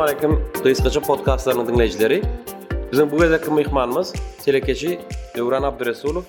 [0.00, 0.42] alaykum.
[0.64, 2.18] Dysgaçy podcastlaryny dinleýijileri.
[2.92, 4.08] Bizim bu gezekli mehmanymyz
[4.44, 4.98] Telekeçi
[5.36, 6.24] Devran Abdurasulov.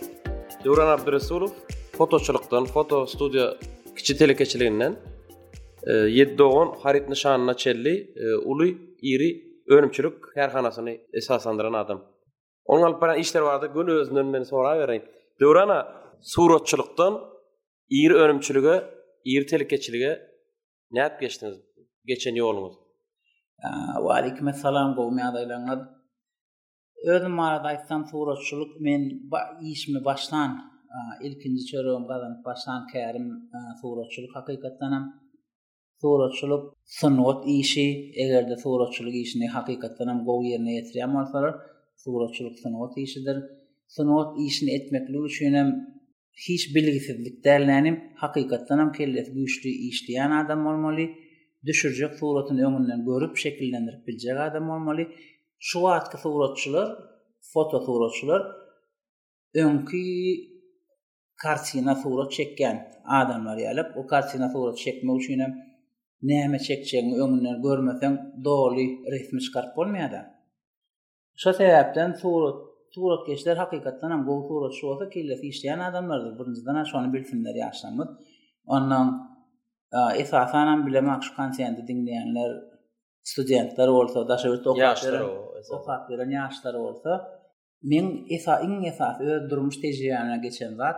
[0.66, 1.50] Devran Abdurasulov
[1.98, 3.48] fotoçylykdan, foto studiýa
[3.98, 4.94] kiçi telekeçiliginden
[5.88, 5.92] e,
[6.24, 7.26] 7 doğun harit
[7.68, 7.76] e,
[8.46, 8.70] uly
[9.02, 9.30] iri
[9.68, 12.00] önümçülük herhanasyny esaslandyran adam.
[12.66, 13.66] Onuň alyp baran işleri bardy.
[13.66, 15.02] Gün özünden meni sora bereň.
[15.42, 15.82] Devran a
[17.90, 18.84] iri önümçülüge,
[19.26, 20.20] iri telekeçiliге
[20.98, 21.58] näp geçdiňiz?
[22.06, 22.81] geçen yolumuz.
[24.06, 25.80] Wa alaykum assalam gowmy adaylanlar.
[27.14, 30.50] Özüm arada aýtsam suratçylyk men ba işimi başlan
[31.26, 33.28] ilkinji çörüm gadan başlan käärim
[33.82, 35.04] suratçylyk hakykatdan hem
[36.02, 37.88] suratçylyk sanat işi
[38.24, 41.40] egerde suratçylyk işini hakykatdan hem gow ýerine ýetirýän bolsa
[42.04, 43.38] suratçylyk sanat işidir.
[43.98, 45.70] Sanat işini etmek üçin hem
[46.48, 51.06] hiç bilgisizlik derlenim hakykatdan hem kelle güýçli işleýän adam olmaly.
[51.66, 55.04] düşürjek suratyny öňünden görüp şekillendirip biljek adam bolmaly.
[55.68, 56.88] Şu wagtky suratçylar,
[57.54, 58.42] foto suratçylar
[59.56, 60.04] öňki
[61.42, 62.76] kartina surat çekken
[63.20, 65.54] adamlar ýalyp o kartina surat çekmek üçin hem
[66.30, 68.14] näme çekçegini öňünden görmeseň
[68.46, 70.14] doly resmi çykarp bolmaýar.
[71.42, 72.58] Şu sebäpden surat
[72.96, 76.40] Turak keşler hakikatten hem gov turak şu olsa kirleti işleyen adamlardır.
[76.40, 77.56] Bunun zidana şu bilsinler
[78.66, 79.31] Ondan
[80.16, 82.62] Esasanam bilemak şu kansiyyendi dinleyenler,
[83.24, 85.16] studentler olsa, daşı bir tokaşları,
[86.28, 87.40] yaşları olsa,
[87.84, 90.96] men esa, in esas, öyle durmuş tecrüyanına geçen zat,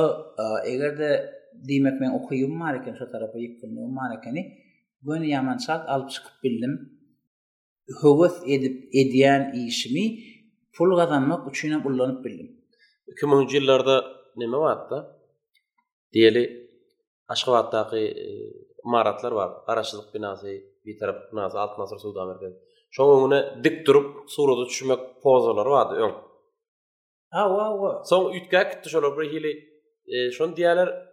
[0.71, 1.09] eğer de
[1.69, 4.35] demek men okuyum mariken, şu tarafa yıkılmıyım mariken,
[5.01, 6.99] Bunu yaman çak alıp çıkıp bildim.
[8.03, 10.03] Hüvüf edip ediyen işimi
[10.77, 12.57] pul kazanmak uçuyla kullanıp bildim.
[13.07, 14.05] 2000 yıllarda
[14.37, 15.19] ne mi var da?
[16.13, 16.69] Diyeli
[17.27, 18.13] aşkı var e,
[18.83, 19.51] maratlar var.
[19.67, 20.47] Araşılık binası,
[20.85, 22.53] bir taraf binası, alt masır, suda merkez.
[22.89, 26.11] Şu önüne dik durup, surada düşünmek pozaları var da ön.
[27.29, 28.03] Ha, va, va.
[28.03, 29.63] Son ütkak, şöyle bir hili,
[30.07, 31.07] e, şun diyaler,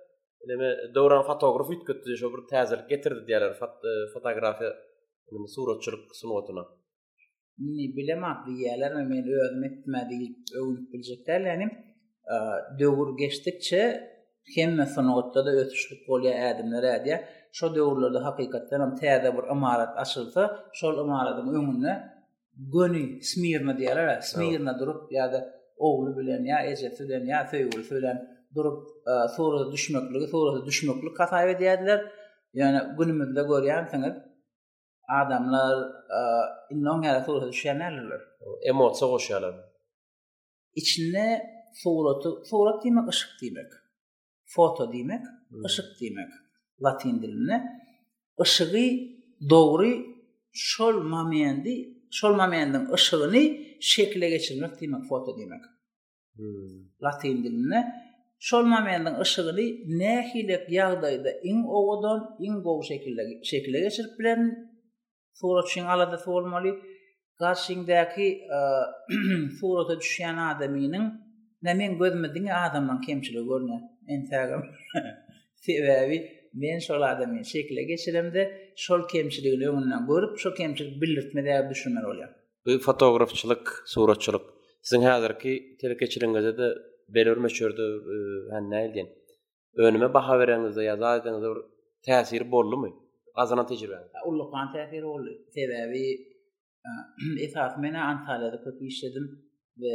[0.45, 4.73] Näme döwran fotograf ýitgetdi, şo bir täzir getirdi diýerler e, fotografiýa
[5.33, 6.65] näme suratçylyk sunuwatyna.
[7.75, 10.19] Ni bilemek diýerler, men öwrüm etmedi,
[10.61, 11.69] öwrüp biljekler, ýani
[12.35, 12.37] e,
[12.81, 13.81] döwür geçdikçe
[14.57, 17.21] hemme sunuwatda da ötüşlük bolýar ädimler ädiýär.
[17.59, 20.43] Şo döwürlerde hakykatdan hem täze bir imarat açyldy,
[20.81, 21.93] şol imaratyň öňünde
[22.75, 25.41] Gönü Smirna diýerler, Smirna durup ýa-da
[25.89, 27.83] oğlu bilen ýa ejeti bilen ýa feýgul
[28.57, 32.01] durup e, sonra düşmeklik sonra düşmeklik kasayı ediyediler.
[32.55, 34.13] Yani günümüzde görüyorsanız
[35.11, 36.21] adamlar e,
[36.75, 38.21] inon yara sonra düşenlerler.
[38.69, 39.55] Emotsa koşuyorlar.
[40.75, 41.43] İçinde
[41.83, 43.73] suratı, surat demek ışık demek.
[44.47, 45.65] Foto demek, hmm.
[45.65, 45.87] ışık
[46.83, 47.85] Latin diline.
[48.43, 48.99] Işığı
[49.51, 50.07] dogry
[50.53, 55.63] şol mamiyendi, şol mamiyendin ışığını şekle geçirmek demek, foto demek.
[56.37, 56.85] Hmm.
[57.03, 57.45] Latin diline.
[57.45, 58.04] Latin diline.
[58.47, 59.61] şol momentin ışığını
[60.03, 64.41] nähilik ýagdaýda in owudan in gow şekildäki şekilde geçirip bilen
[65.41, 66.71] sonra çyň alada sormaly
[67.43, 68.59] gaşyňdaky e,
[69.61, 71.05] furata düşýän adamynyň
[71.67, 73.79] näme gözmediňi adamdan kemçili görnä
[74.15, 74.63] entägim
[75.67, 76.17] sebäbi
[76.63, 78.43] men şol adamy şekle geçiremde
[78.85, 82.31] şol kemçiligini öňünden görüp şol kemçilik bildirtmede düşünmeli bolýar.
[82.67, 84.43] Bu fotografçylyk, suratçylyk
[84.83, 85.53] sizin häzirki
[85.83, 86.67] telekeçiliňizde
[87.09, 88.17] belirme çördü e,
[88.55, 89.15] hani ne diyeyim
[89.77, 91.63] önüme baha verenize ya da dediğiniz bir
[92.03, 92.89] tesir bollu mu
[93.35, 96.29] azana tecrübe ulukan tesir ol sebebi
[96.87, 96.91] e,
[97.45, 99.31] esas mena antalya'da çok işledim
[99.79, 99.95] ve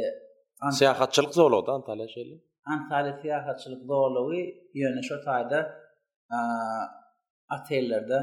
[0.62, 2.34] Ant seyahatçılık zorlu da antalya şeyle
[2.64, 4.34] antalya seyahatçılık zorlu
[4.74, 5.70] yönü şu tayda
[7.48, 8.14] atellerde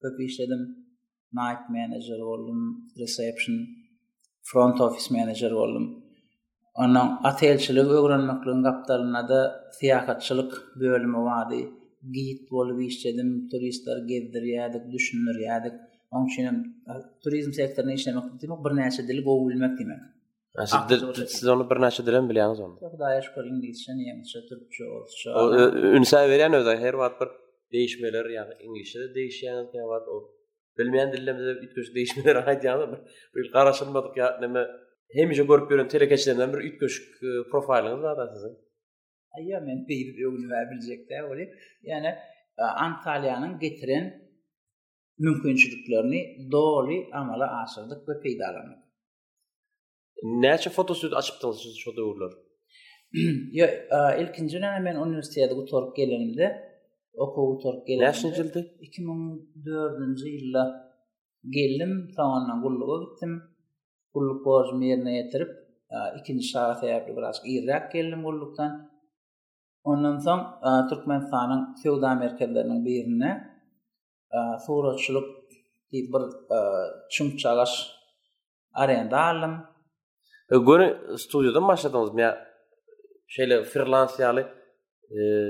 [0.00, 0.58] e, çok işledim
[1.32, 3.56] night manager oldum reception
[4.44, 6.01] front office manager oldum
[6.78, 11.54] onun atelçilik öğrenmekliğin kaptalına da siyakatçılık bölümü vardı.
[12.12, 15.72] Giyit bolu bir işçedim, turistler gezdir yadık, düşünür yadık.
[16.10, 16.82] Onun için
[17.24, 19.98] turizm sektörüne işlemek demek, bir neyse dili boğulmak demek.
[21.28, 22.76] Siz onu bir neyse dili mi biliyorsunuz onu?
[22.80, 24.84] Çok daha yaşkır İngilizce, Niyemizce, Türkçe,
[25.30, 25.78] Oğuzca.
[25.82, 27.28] Ünsel veren öde, her vaat bir
[27.72, 30.02] değişmeler yani İngilizce de değişiyeniz bir vaat.
[30.78, 32.96] Bilmeyen dillerimizde bir köşe değişmeler ait yani.
[33.34, 34.40] Bir karışılmadık ya,
[35.14, 38.58] hemişe görüp görün telekeçilerden bir üç köşk e, profiliniz var da sizin.
[39.50, 41.54] Ya men bir ögünü verebilecek de öyle.
[41.82, 42.06] Yani
[42.58, 44.22] e, Antalya'nın getiren
[45.18, 48.78] mümkünçülüklerini doğru amala asırdık ve peydalanık.
[50.22, 52.32] Neçe fotosuit açıptalı siz şu döwürler?
[53.52, 56.62] ya e, ilkinci dönem men üniversiteye gutorup gelenimde
[57.14, 58.16] okuw gutorup gelenimde.
[58.28, 58.64] Näçe
[59.02, 60.62] 2004-nji ýylda
[61.56, 63.51] geldim, tamamdan gullugy gitdim.
[64.14, 65.48] gullukoz merine yetirip
[65.90, 68.92] e, ikinci şahat ayaklı biraz irak geldim gulluktan.
[69.84, 73.58] Ondan son e, Türkmenistan'ın Feuda merkezlerinin birine
[74.32, 75.26] e, suratçılık
[75.92, 76.22] deyip bir
[77.10, 77.90] çımçalaş
[78.72, 79.54] arayanda aldım.
[80.50, 82.14] Gönü stüdyoda mı başladınız?
[82.14, 82.46] Mya
[83.28, 84.46] şeyle freelansiyalı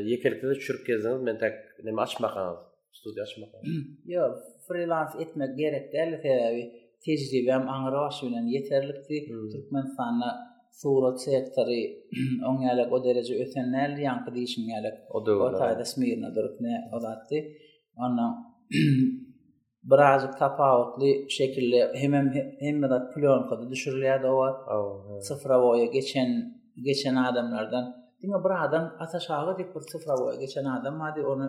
[0.04, 1.22] yekelikte de çürük gezdiniz.
[1.22, 1.54] Men tek
[1.84, 2.58] ne mi açmakanız?
[2.92, 3.66] Stüdyo açmakanız?
[4.04, 4.22] Yo,
[4.68, 6.81] freelans etmek gerek değil.
[7.06, 9.16] tejribem aňyra başlanan ýeterlikdi.
[9.28, 9.48] Hmm.
[9.52, 10.30] Türkmen sanına
[10.80, 11.80] Suro sektori
[12.48, 14.96] on ýalak o derece ötenler ýankı diýişim ýalak.
[15.16, 15.18] O
[15.58, 17.36] taýda smirna durup ne odatdy.
[18.02, 18.26] Onda
[19.90, 22.26] biraz tapawutly şekilde hem hem
[22.66, 22.76] hem
[23.14, 24.38] plan kady düşürilýär o.
[25.28, 26.28] Sıfıra boya geçen
[26.86, 27.84] geçen adamlardan.
[28.22, 31.48] Dinle bir adam ata şahlı dip bir sıfıra boya geçen adam hadi onu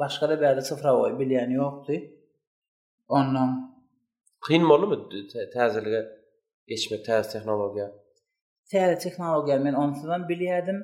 [0.00, 1.96] başka da bir yerde sıfıra boya bilýän ýokdy.
[3.08, 3.44] Onda
[4.46, 4.96] Qiyin mollu mu
[5.52, 6.00] təzirliğe
[6.72, 7.86] geçmek, təzir texnologiya?
[8.72, 10.80] Təzir texnologiya, men onsudan biliyədim.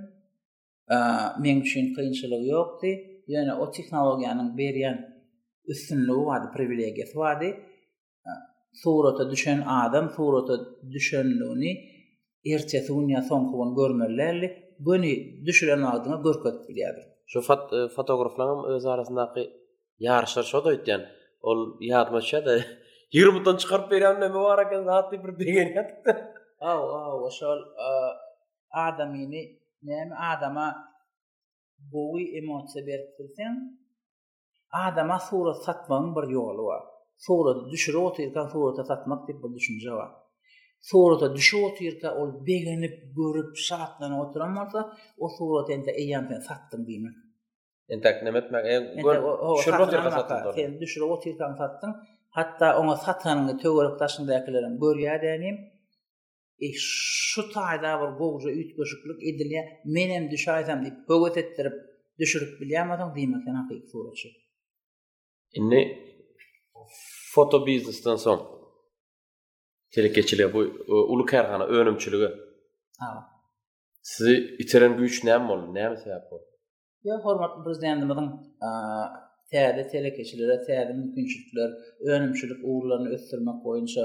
[1.45, 2.93] Men üçün qiyinçilik yoktu.
[3.35, 4.99] Yani o texnologiyanın beriyan
[5.73, 7.53] üstünlüğü vardı, privilegiyyası vardı.
[8.83, 10.57] Surata düşen adam, surata
[10.93, 11.73] düşenlüğünü
[12.55, 14.49] erçe suunya son kuvun görmürlerli.
[14.87, 17.05] Böni düşüren adına görkot biliyadır.
[17.27, 19.43] Şu fot fotograflarım öz arasındaki
[19.99, 20.97] yarışlar şodoydu
[21.43, 22.41] Ol yadma şey
[23.13, 26.11] 20-dan çıkarıp beren näme bar eken zatdy bir degen ýatdy.
[26.73, 27.61] Aw, aw, oşal
[28.89, 29.43] adamyny
[29.89, 30.67] näme adama
[31.93, 33.53] bowy emotsiýa berdirsen,
[34.87, 36.83] adama surat satmagyň bir ýoly bar.
[37.27, 40.11] Sura düşürip otyrka sura satmak diýip bir düşünje bar.
[40.91, 44.81] Sura düşüp otyrka ol begenip görüp şatlanyp oturan bolsa,
[45.25, 47.17] o sura tende eýanten satdym diýmek.
[47.95, 48.63] Entäk näme etmek?
[49.65, 50.53] Şurda otyrka satdym.
[50.59, 51.93] Sen düşürip otyrka satdym.
[52.37, 55.57] hatta ona satanyny töwürip taşynda ýaklaryň görýär diýenim.
[56.61, 56.67] E
[57.31, 59.67] şu taýda bir gowja ýetgeşiklik edilýär.
[59.67, 61.77] Men menem düşä aýdam diýip höwet etdirip
[62.21, 64.29] düşürip bilýärmiň diýmekden haýyk soraşy.
[65.59, 65.81] Indi
[67.35, 68.39] foto biznesden soň
[69.95, 72.29] telekeçiler bu e, uly karhana önümçüligi.
[73.01, 73.09] Ha.
[74.11, 75.73] Sizi iterän güýç näme bolýar?
[75.79, 76.49] Näme sebäp bolýar?
[77.07, 78.19] Ýa hormatly prezidentimiň
[78.67, 78.69] e,
[79.53, 81.71] täze telekeçilere täze mümkinçilikler,
[82.07, 84.01] önümçülük uğurlarını öttürmek boyunca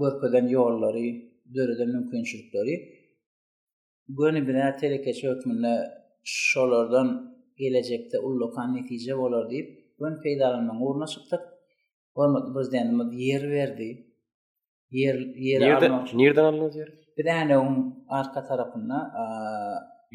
[0.00, 1.08] börpeden ýollary
[1.54, 2.74] dörüden mümkinçilikleri.
[4.18, 5.74] Gönü bine telekeçi hükmüne
[6.24, 11.40] şolardan gelecekte ullukan netice olur deyip, gön peydalanmanın uğruna çıktık.
[12.14, 14.06] Olmadı, biz denimiz yer verdi.
[14.90, 16.88] Yer, yer nereden, nereden aldınız yer?
[17.18, 19.00] Bir tane onun arka tarafına,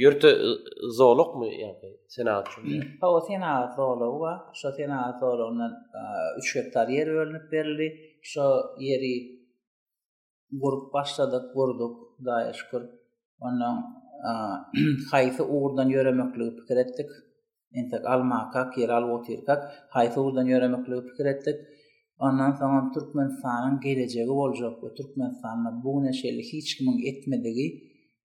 [0.02, 0.24] Yurt
[0.98, 2.84] zoluqmu yani senat üçün?
[3.02, 5.68] Ha o senat zoluqa, şo senat zoluqa
[6.38, 7.88] 3 e, hektar yer bölünüp berildi.
[8.32, 8.44] Şo
[8.90, 9.14] yeri
[10.62, 12.84] gurup başladyk, gurduk, Hudaýa şükür.
[13.46, 13.70] Onda
[15.12, 17.10] haýsy ugurdan yöremekli pikir etdik.
[17.80, 19.60] entek alma kak yer alyp otyrdyk.
[19.96, 21.58] Haýsy ugurdan yöremekli pikir etdik.
[22.26, 24.78] Ondan soň türkmen sanyň gelejegi boljak.
[24.98, 27.68] Türkmen sanyna bu näşeli hiç kimin etmedigi.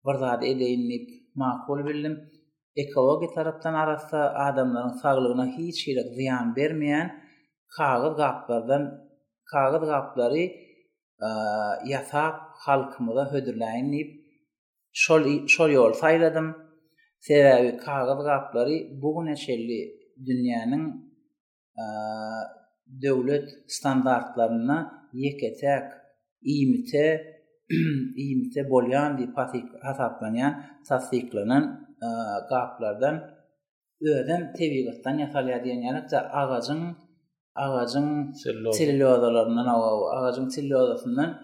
[0.04, 0.84] Bir zat edeýin
[1.36, 2.30] makul bildim.
[2.76, 7.22] Ekologi taraftan arasa adamların sağlığına hiç şeyle ziyan vermeyen
[7.76, 9.08] kağıt kaplardan,
[9.52, 10.50] kağıt kapları e,
[11.86, 12.34] yasak
[12.66, 14.12] halkımı da hödürleyinip
[14.92, 16.56] şol, şol yol sayladım.
[17.18, 21.14] Sebebi kağıt kapları bugün eşelli dünyanın
[21.76, 21.84] e,
[23.02, 25.82] devlet standartlarına yeketek,
[26.42, 27.35] iyimite,
[28.24, 29.32] iýmse bolýan diýip
[29.86, 30.52] hasaplanýan,
[30.88, 31.62] sasyklanan
[32.06, 32.08] e,
[32.50, 33.16] gaplardan
[34.14, 36.80] öden tebigatdan ýasalýar diýen ýa-da yani, agajyň
[37.64, 38.06] agajyň
[38.80, 40.46] sellulozalarından awa agajyň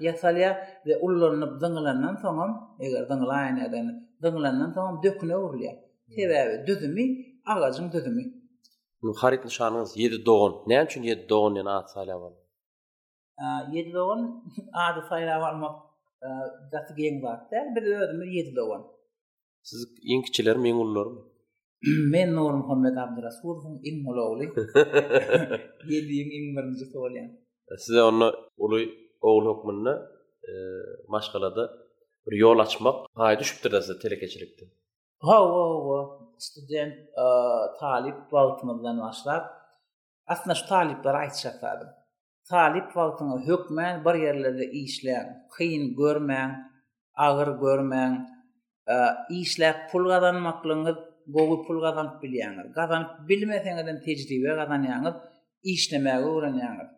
[0.07, 0.51] ýasalýa
[0.87, 2.51] we ullanyp dyňlanan soňam
[2.85, 3.87] eger dyňlaýan eden
[4.77, 5.77] soňam dökne urlýar.
[6.17, 7.05] Tebäbi düzümi
[7.55, 8.25] agajyň düzümi.
[9.03, 10.53] Bu harit nişanyňyz 7 doğun.
[10.71, 12.33] Näme üçin 7 doğun ýa-da
[13.73, 14.21] 7 doğun
[14.87, 15.83] ady saýlap almak e,
[16.23, 18.83] Қаты генг вақтар, бэрдар мэр еди бауан.
[19.67, 21.21] Сыз генг кичилар ма, генг ұл-лор ма?
[22.15, 24.53] Мен нор ма, хомнэд Абдурас, хур хунг инг-мол оңлийн.
[25.99, 27.33] Еллийн, инг-мор мзик оңлийн.
[27.77, 29.49] Сида онна ұл-лор
[31.13, 31.71] оңл
[32.25, 34.69] бир йол ачмак хаиду шибдир да сида тили кечилипті?
[35.27, 36.39] Хоу-хоу-хоу.
[42.51, 46.51] talip wagtyna hökmän bir yerlerde işläp, qyyn görmän,
[47.27, 48.13] agyr görmän,
[48.95, 48.97] e,
[49.41, 50.93] işläp pul gazanmaklygyny
[51.37, 52.67] gowy pul gazanyp bilýärler.
[52.79, 55.15] Gazanyp bilmeseň hem tejribe gazanýarlar,
[55.75, 56.89] işlemäge öwrenýärler.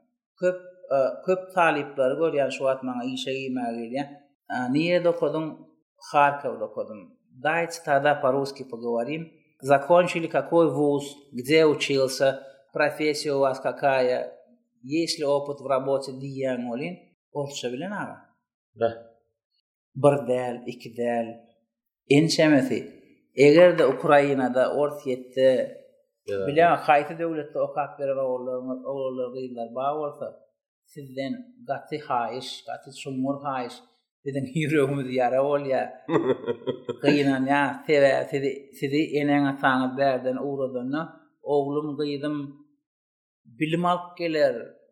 [0.41, 0.59] Köp
[0.97, 0.97] e,
[1.27, 3.87] köp taliplar görýän şu wagt maňa işe ýmäli.
[4.03, 4.07] E,
[4.77, 5.47] niýe dokudun,
[6.11, 7.01] Kharkow dokudun.
[7.47, 9.23] Daýtsa tada po russki pogovorim.
[9.71, 11.05] Zakonçyli kakoý wuz,
[11.39, 12.29] gde učilsa?
[12.77, 14.19] Профессия у вас какая?
[14.87, 16.99] Если опыт в работе диян олин,
[17.33, 18.21] олча билен ага.
[18.75, 18.91] Да.
[19.95, 21.29] Бір дәл, екі дәл.
[22.13, 22.81] Ен шәмәсі,
[23.39, 25.79] егер де Украинада, Орсиетті,
[26.29, 29.95] билен ага, хайты дөулетті оқат беріп ауырлығы, ауырлығы иллар ба
[30.93, 33.81] сиздән сізден гатты хайш, гатты шумур хайш,
[34.25, 35.93] Bizim yüreğimiz яра olya.
[37.03, 38.51] Kıyınan ya, sebe, sizi,
[38.81, 40.89] sizi enene sağa berden uğradın.
[41.43, 41.99] Oğlum,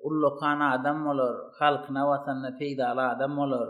[0.02, 3.68] ullukan adam olur, halkına vatanına peydala adam olur,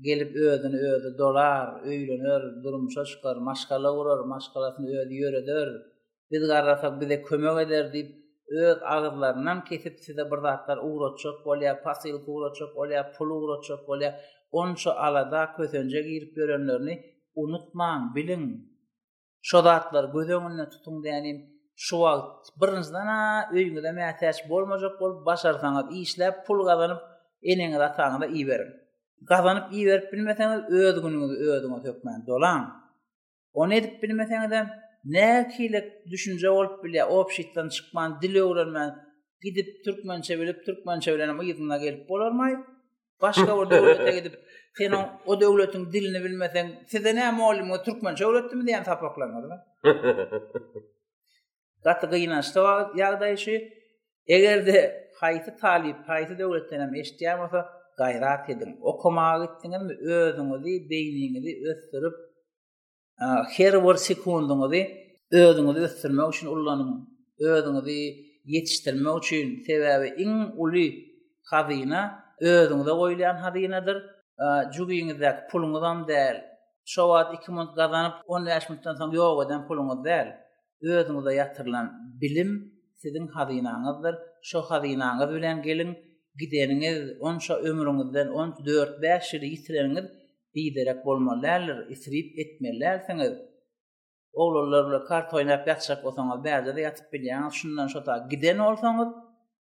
[0.00, 5.82] gelip ödün ödü dolar, öylenir, durumuşa çıkar, maşkala vurur, maşkalasını ödü yöredir,
[6.30, 8.12] biz garrasak bize kömök eder deyip,
[8.48, 14.94] öz ağızlarından kesip size bir zatlar uğraçak olaya, pasil uğraçak olaya, pul uğraçak olaya, onça
[14.94, 18.72] alada kösönce girip görenlerini unutmağın, bilin.
[19.44, 23.20] Şodatlar zatlar tutun diyenim, şu wagt birinizden ha
[23.54, 25.42] öýüňe de mätäç bolmajak bolup baş
[26.02, 27.00] işläp pul gazanyp
[27.50, 28.70] eneňe ratanyňda iý berin.
[29.30, 32.60] Gazanyp iý berip bilmeseňiz öýüň güniňiz öýüňe tökmän dolan.
[33.52, 34.52] O nädip bilmeseňiz
[35.16, 38.90] näkilik düşünje bolup bilä, obshitden çykman dile öwrenmän,
[39.44, 42.50] gidip türkmençe bilip türkmençe öwrenip ýetimna gelip bolarmy?
[43.22, 44.34] Başga bir döwlete gidip
[44.78, 44.92] Sen
[45.32, 49.46] o devletin dilini bilmesen, size ne mollim o Türkmençe öğrettim mi diyen tapaklanmadı
[51.84, 53.54] gatga ýa-da stowat ýa-daýşy.
[54.36, 54.76] Egerde
[55.20, 57.60] haýsy talip, haýsy döwletden eşdiýär bolsa,
[58.00, 59.84] gaýrat edip okumak etdiňiz,
[60.18, 62.16] özüňizi, beýniňizi ösdürip,
[63.24, 64.80] e, her bir sekundyňyzy
[65.44, 66.90] özüňizi ösdürmek üçin ullanyň.
[67.50, 67.98] Özüňizi
[68.52, 70.86] ýetişdirmek üçin täwäbi iň uly
[71.50, 72.00] hazyna
[72.52, 73.98] özüňizi goýlan hazynadyr.
[74.44, 76.36] E, Jugyňyzdaky pulunyzdan däl.
[76.94, 80.28] Şowat 2 mundan gazanyp 10 ýaşmyzdan soň ýok edip pulunyzdan däl.
[80.90, 84.16] özünüzə yatırılan bilim sizin hazinanızdır.
[84.42, 85.98] Şo hazinanız bilen gelin
[86.40, 90.06] gideniniz onça ömrünüzden 14 5 on ýyl ýitireniniz
[90.54, 93.32] biderek bolmalar, isrip etmeler seniz.
[94.32, 99.10] Oğlanlarla kart oynap ýatsak bolsaňyz, de ýatyp bilýän, şundan şota giden bolsaňyz,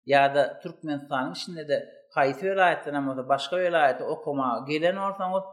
[0.08, 1.78] ýa-da Türkmenistanyň içinde de
[2.16, 5.44] Kayseri vilayetinden ama da başga vilayete okuma gelen ortamda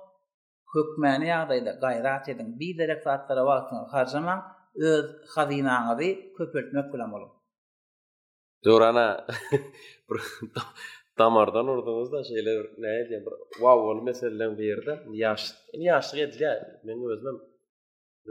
[0.75, 1.29] kökmeni
[1.67, 2.59] da, gaýrat edin.
[2.61, 4.41] Bir derek saatlara wagtyny harjlamaň,
[4.85, 5.05] öz
[5.35, 7.33] hazinaňyzy köpeltmek bilen bolup.
[8.65, 9.07] Durana
[11.19, 12.53] tamardan urdunuz da şeýle
[12.85, 15.43] näme diýen bir wow bol meselem bir ýerde ýaş
[15.87, 16.59] ýaşlyk edilýär.
[16.85, 17.37] Men özüm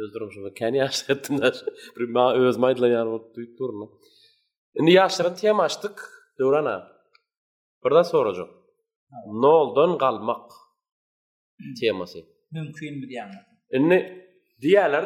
[0.01, 1.53] özdürüm şu kan ýaşlyk etdiňler.
[1.97, 3.85] Bir ma öz maýdla ýar bolup durma.
[4.79, 5.97] Indi ýaşlyk tema açdyk.
[6.39, 6.75] Durana.
[7.83, 8.45] Birde soraju.
[9.45, 10.45] Noldan galmak
[11.79, 12.19] teması.
[12.51, 13.29] Mümkün mü diýen?
[13.77, 13.97] Indi
[14.63, 15.05] diýerler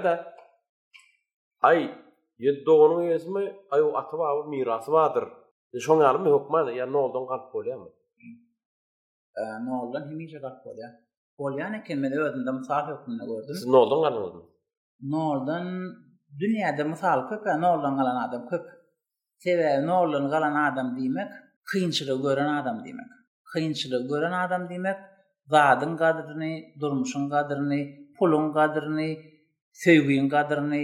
[1.61, 1.91] ay
[2.37, 5.23] yeddoğunu yesme ay o atı var mirası vardır
[5.73, 7.89] e şoň ýaly hukman ýa yani, noldan galyp bolýarmy
[9.41, 10.91] e noldan hemin şeýle galyp bolýar
[11.39, 14.35] bolýan eken men özümde mysal hukmyna gördüm siz noldan galyp
[15.13, 15.65] noldan
[16.41, 18.65] dünýäde mysal köp ýa noldan galan adam köp
[19.43, 21.29] sebäbi noldan galan adam diýmek
[21.71, 23.09] kynçylygy gören adam diýmek
[23.53, 24.97] kynçylygy gören adam diýmek
[25.53, 27.81] zadyň gadryny durmuşyň gadryny
[28.17, 29.09] pulun gadryny
[29.83, 30.83] sevgiň gadryny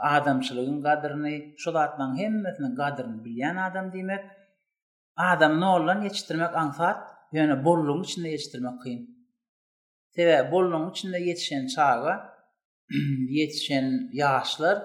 [0.00, 4.24] adamçılığın qadrını, şolatman hemmetin qadrını bilen adam demek.
[5.16, 9.06] Adam ne olan yetiştirmek anfat, yani bolluğun içinde yetiştirmek kıyım.
[10.14, 12.32] Tebe bolluğun içinde yetişen çağa,
[13.28, 14.78] yetişen yaşlar,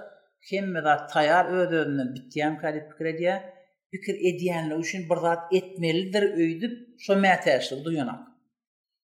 [0.50, 3.54] kemme zat tayar öd ödünü bitiyem kalip pikir ediyye,
[3.92, 8.22] fikir ediyenle uçun bir zat etmelidir öydüp, şo mətəşlik duyunak.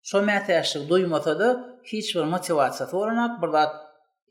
[0.02, 3.83] Şo mətəşlik duymasa da, hiç bir motivasiyatı oranak, bir zat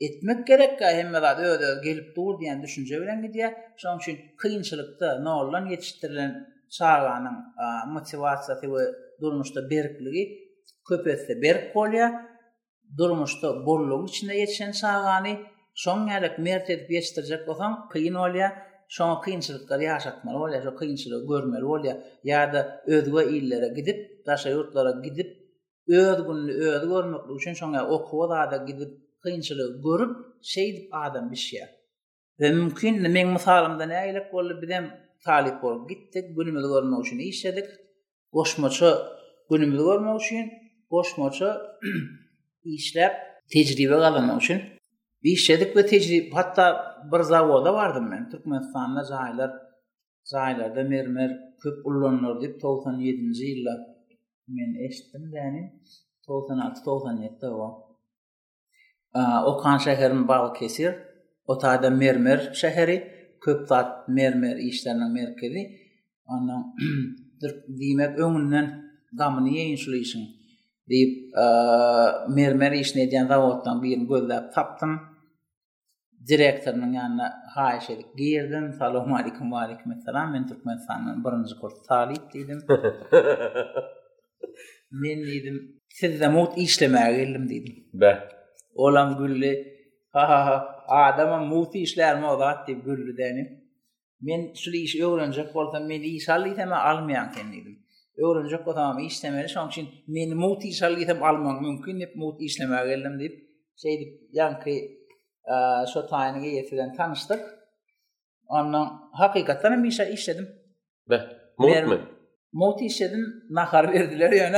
[0.05, 3.57] etmek gerek ki hem zat öde gelip dur diyen düşünce bilen gidiye.
[3.77, 7.35] Şonun için kıyınçılıkta ne olan yetiştirilen çağlanın
[7.87, 8.79] motivasyatı ve
[9.21, 10.49] durmuşta berkliği
[10.89, 12.25] köpesi berk kolya
[12.97, 15.37] durmuşta bolluğun içinde yetişen çağlanı
[15.75, 18.53] son gelip mert edip yetiştirecek olsan kıyın olya
[18.87, 25.01] şonun kıyınçılıkları yaşatmalı olya şonun kıyınçılığı görmeli olya ya da özgü illere gidip taşa yurtlara
[25.01, 25.43] gidip
[25.89, 31.35] Öz günlü öz görmek için şoňa okuwada da gidip kıyınçılığı görüp şey dip adam bir
[31.35, 31.59] şey.
[32.39, 37.19] Ve mümkün de men misalımda ne aylık bolup bidem talip bol gittik günümüzü görmek üçin
[37.19, 37.65] işledik.
[38.33, 38.91] Boşmoço
[39.49, 40.51] günümüzü görmek üçin
[40.91, 41.49] boşmoço
[42.63, 43.11] işlep
[43.53, 44.61] tecrübe kazanmak üçin
[45.23, 49.51] bir işledik ve tecrübe hatta bir zavoda vardım ben Türkmenistan'da zaylar
[50.23, 51.31] zaylar mermer
[51.63, 53.73] köp ullanır dip 97-nji ýylda
[54.55, 55.31] men eşitdim
[59.45, 60.95] Okan kan şehrin bağı kesir.
[61.45, 65.69] O taada mermer şehri, köp zat mermer işlerinin merkezi.
[66.25, 66.75] Onun
[67.41, 68.65] dir diymek öňünden
[69.19, 70.23] damyny ýeňişleşin
[70.89, 74.93] diýip, eee mermer işine diýen zawatdan birini gözläp tapdym.
[76.29, 78.65] Direktörüň ýanyna haýyş edip girdim.
[78.79, 80.31] Salam alaykum, alaykum salam.
[80.31, 82.59] Men türkmen birinci birinji kurs talip diýdim.
[85.01, 85.57] Men diýdim,
[85.97, 87.75] "Siz zamut işlemäge geldim" diýdim.
[88.75, 89.67] olan gülle,
[90.11, 90.45] ha ha
[90.87, 93.47] ha adama muti işler mi odat di gülli denim
[94.21, 97.85] men şuli iş öğrenecek bolsa men isalli tema almayan kendim
[98.25, 102.75] öğrenecek bolsa ama istemeli şoň üçin men muti isalli tem almak mümkin hep muti işleme
[102.87, 103.33] geldim dip
[103.81, 104.75] şey dip yanki
[105.51, 105.55] e,
[105.93, 107.59] şo tayinige yetiren tanıştık
[108.47, 110.47] ondan hakikaten bir işe işledim
[111.09, 111.19] be
[111.57, 111.99] mut mu
[112.55, 114.57] Moti işledim, nahar verdiler yani.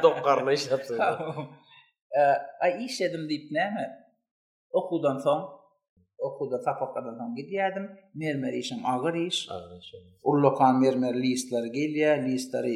[0.02, 0.96] Dokkarını işlettim.
[2.18, 2.22] E,
[2.64, 3.86] a iş edim deyip näme?
[4.80, 5.40] Okuldan soň
[6.28, 7.84] okulda tapakadan soň gidýärdim.
[8.20, 9.38] Mermer işim agyr iş.
[9.54, 9.90] Agyr iş.
[10.28, 12.74] Urlokan mermer listler gelýä, listleri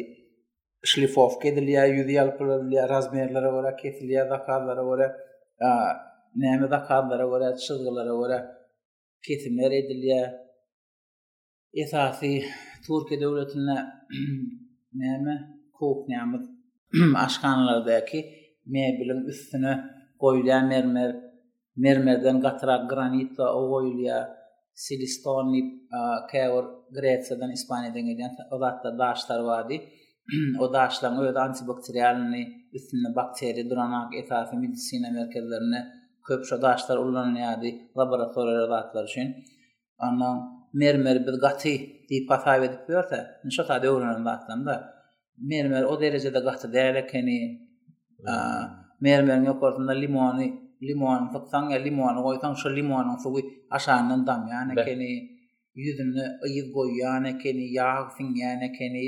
[0.90, 5.08] şlifof kedilýä, ýüdýäl pulýä, razmerlere gara kesilýä, dakarlara gara,
[5.68, 5.92] a e,
[6.42, 8.38] näme zakarlara gara, çyzgylara gara
[9.26, 10.22] kesimler edilýä.
[11.84, 12.32] Esasy
[12.86, 13.76] Türkiýe döwletine
[15.02, 15.34] näme
[15.78, 16.38] köp näme
[17.26, 18.20] aşkanlardaky
[18.66, 19.84] mebelin üstüne
[20.18, 21.16] koyulan mermer,
[21.76, 24.36] mermerden katıra granit ve o koyuluya
[24.74, 25.80] silistoni,
[26.32, 29.74] kevr, Gretsa'dan, İspanya'dan edilen o da da daşlar vardı.
[30.60, 35.92] o daşlar, o da antibakteriyalini, üstüne bakteri, duranak, etafi, medisina merkezlerine
[36.26, 37.66] köpşo daşlar ullanıyordu
[37.98, 39.36] laboratoriyar adatlar için.
[39.98, 43.16] Ama mermer bir gati deyip atav edip diyor ki,
[43.50, 44.94] şu da.
[45.42, 47.10] Mermer o derecede gati deyip,
[49.00, 50.40] Mermerin yok kortunda limonu
[50.80, 55.10] limon tutsan ya limonu goysan şu limonun suwi aşağından dam yani keni
[55.74, 56.24] yüzünü
[56.56, 59.02] yüz goy yani keni yağ sin yani keni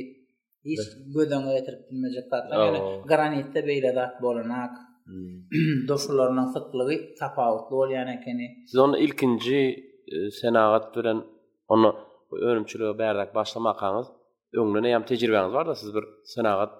[0.64, 0.81] hiç
[1.14, 4.74] gödön getirip bilmeyecek kadar yani granitte böyle dat bolanak
[5.05, 5.88] hmm.
[5.88, 8.42] Dostlarına sıklığı tapavutlu ol yani kendi.
[8.66, 11.22] Siz onu ilkinci e, senagat veren
[11.68, 11.94] onu
[12.42, 14.07] örümçülüğü berdak başlamakanız
[14.55, 16.72] önüne hem tecrübeniz var da siz bir senagat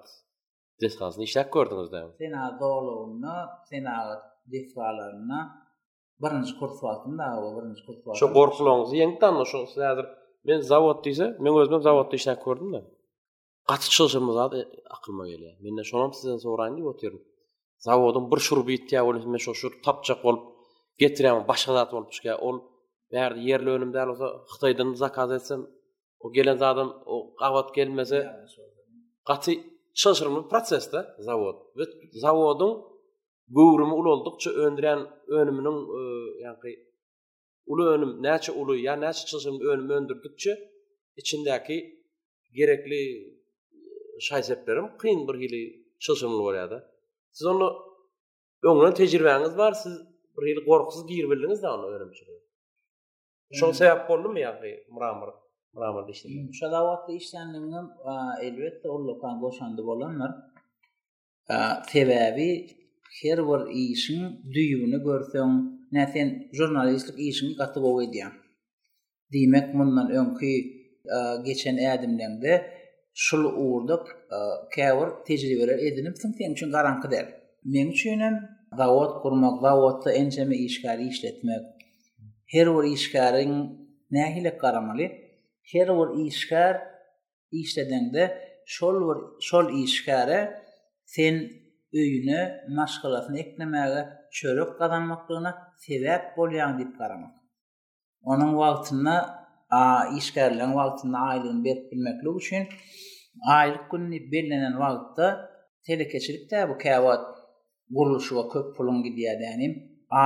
[0.79, 2.01] Siz hazır işlek gördünüz da.
[2.17, 3.33] Sen adolunu,
[3.69, 3.85] sen
[4.53, 5.39] defalarını
[6.21, 8.21] birinci kurs vaqtında, o birinci kurs vaqtında.
[8.21, 10.07] Şu qorxuluğunuzu yengdan o şu siz hazır
[10.47, 12.81] men zavod deysa, men özüm zavodda işlek gördüm da.
[13.69, 14.59] Qatı çıxışımız adı
[14.93, 15.25] aqlıma
[15.63, 17.23] Men de şonam sizden sorayım deyip oturdum.
[18.31, 19.73] bir men şur
[21.77, 22.05] zat ol.
[23.35, 25.61] yerli zakaz etsem,
[26.19, 26.59] o gelen
[27.15, 28.21] o gelmese.
[29.97, 31.55] çalışırmı prosesde zavod.
[31.77, 32.85] Ve zavodun
[33.49, 35.77] gövrümü ulu oldukça öndüren önümünün
[36.43, 36.69] e,
[37.65, 40.55] ulu önüm neçe ulu ya neçe çalışırmı önümü öndürdükçe
[41.17, 42.03] içindeki
[42.55, 42.99] gerekli
[44.19, 46.83] şahiseplerim kıyın bir hili çalışırmı var
[47.31, 47.77] Siz onu
[48.63, 49.71] öngören tecrübeniz var.
[49.73, 49.93] Siz
[50.37, 52.41] bir hili korkusuz giyir bildiniz da onu öğrenmiş oluyor.
[53.53, 54.61] Şu sebep oldu mu ya
[55.79, 56.29] rabar dişdi.
[56.59, 58.13] Şu davatda işlendiğim e,
[58.47, 60.31] elbette o lokan goşandı bolanlar
[61.49, 61.55] e,
[61.89, 62.67] tebebi
[63.23, 68.23] her bir işin düyünü görsen näsen jurnalistlik işini katıp oýdy.
[69.33, 70.51] Diýmek mundan öňki
[71.15, 72.53] e, geçen ädimlerde
[73.13, 74.03] şul uwurduk
[74.75, 77.25] käwir tejribeler edinip sen sen üçin garanky der.
[77.73, 78.35] Men üçin hem
[78.77, 81.63] zawod kurmak, zawodda ençeme işgäri işletmek,
[82.53, 83.53] her bir işgärin
[84.11, 85.07] nähile garamaly,
[85.73, 86.81] her bir işkar
[87.51, 90.61] işledende şol bir şol işkara
[91.05, 91.35] sen
[91.93, 92.41] öýüne
[92.75, 94.01] maşgalasyny eklemäge
[94.37, 95.51] çörek gazanmaklygyna
[95.85, 97.33] sebäp bolýan diýip garamak.
[98.31, 99.15] Onuň wagtyna
[99.81, 99.83] a
[100.19, 102.63] işgärleň wagtyna aýlygyny berip bilmeklik üçin
[103.59, 105.25] aýlyk günni bellenen wagtda
[106.69, 107.23] bu käwat
[107.97, 109.67] guruluşyga köp pulun gidýär ýani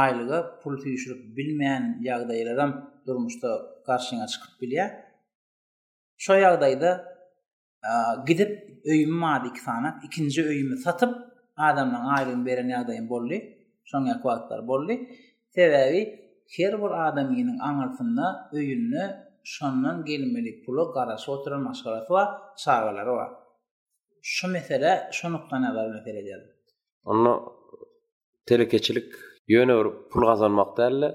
[0.04, 2.72] aýlyga pul tüýüşürip bilmeýän ýagdaýlaram
[3.08, 3.50] durmuşda
[3.88, 4.90] garşyňa çykyp bilýär.
[6.24, 6.90] Şo ýagdaýda
[7.90, 7.92] e,
[8.30, 8.52] gidip
[8.92, 11.12] öýüm maady iki sana, ikinji öýümi satyp
[11.70, 13.38] adamdan aýrym beren ýagdaýym boldy.
[13.92, 14.96] Şoň ýa kwatlar boldy.
[15.56, 16.02] Sebäbi
[16.58, 18.28] her bir adam ýene aňalsynda
[18.60, 19.06] öýünni
[19.56, 22.24] şondan gelmeli pulu garaşy oturan maşgalaty we
[22.64, 23.30] çağalary bar.
[24.36, 26.38] Şo mesele şonuktan awal mesele ýa.
[27.12, 27.34] Onu
[28.48, 29.08] telekeçilik
[29.50, 29.74] ýöne
[30.12, 31.08] pul gazanmak da,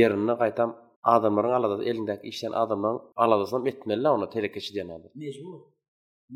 [0.00, 0.70] yerini gaýtam
[1.02, 5.06] adamlaryň alada elindäki işden adamlaryň alada sam etmeli ona telekeçi denendi.
[5.14, 5.54] Mejbur.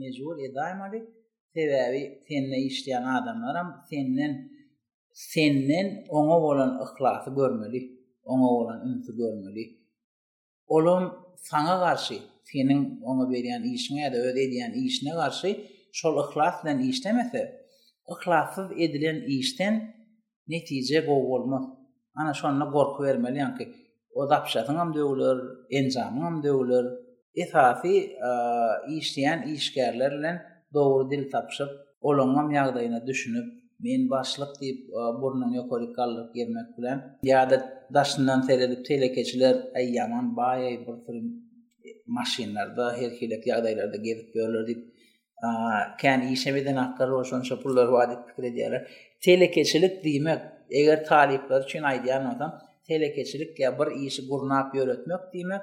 [0.03, 1.01] Mejbur edaýmaly.
[1.57, 4.33] Tebäbi tenne işleýän adamlar ham tennen
[5.33, 5.87] sennen
[6.19, 7.81] oňa bolan ihlasy görmeli,
[8.33, 9.65] ona bolan ünsü görmeli.
[10.75, 11.05] Olum
[11.51, 12.15] sana karşı
[12.53, 15.51] tenin ona berýän işine ýa-da öle edýän işine garşy
[15.99, 17.43] şol ihlas bilen işlemese,
[18.15, 19.75] ihlasyz edilen işden
[20.53, 21.65] netije gowulmaz.
[22.19, 23.59] Ana şonda korku vermeli, ýa
[24.21, 25.39] o dapşatyň hem döwülür,
[25.79, 26.85] enjamyň hem döwülür.
[27.45, 28.31] Esasy e,
[28.99, 30.33] işleyen işgärlerle
[31.11, 33.47] dil tapşyp, olongam hem ýagdaýyna düşünip,
[33.87, 37.57] men başlyk diýip e, burnuň ýokaly kallyk ýermek bilen, ya da
[37.95, 41.23] daşyndan terelip telekeçiler ay yaman baýa bur türlü
[42.07, 44.83] maşinlarda, her hilek ýagdaýlarda gezip görülür diýip
[45.47, 45.49] e,
[46.03, 48.83] kan işe beden akkar olsun şapullar vadit fikre diyalar.
[49.25, 50.39] Telekeçilik diymek,
[50.71, 52.53] eger talipler için aydiyan olsam,
[52.89, 55.63] telekeçilik ya bir işi gurnap yönetmek diýmek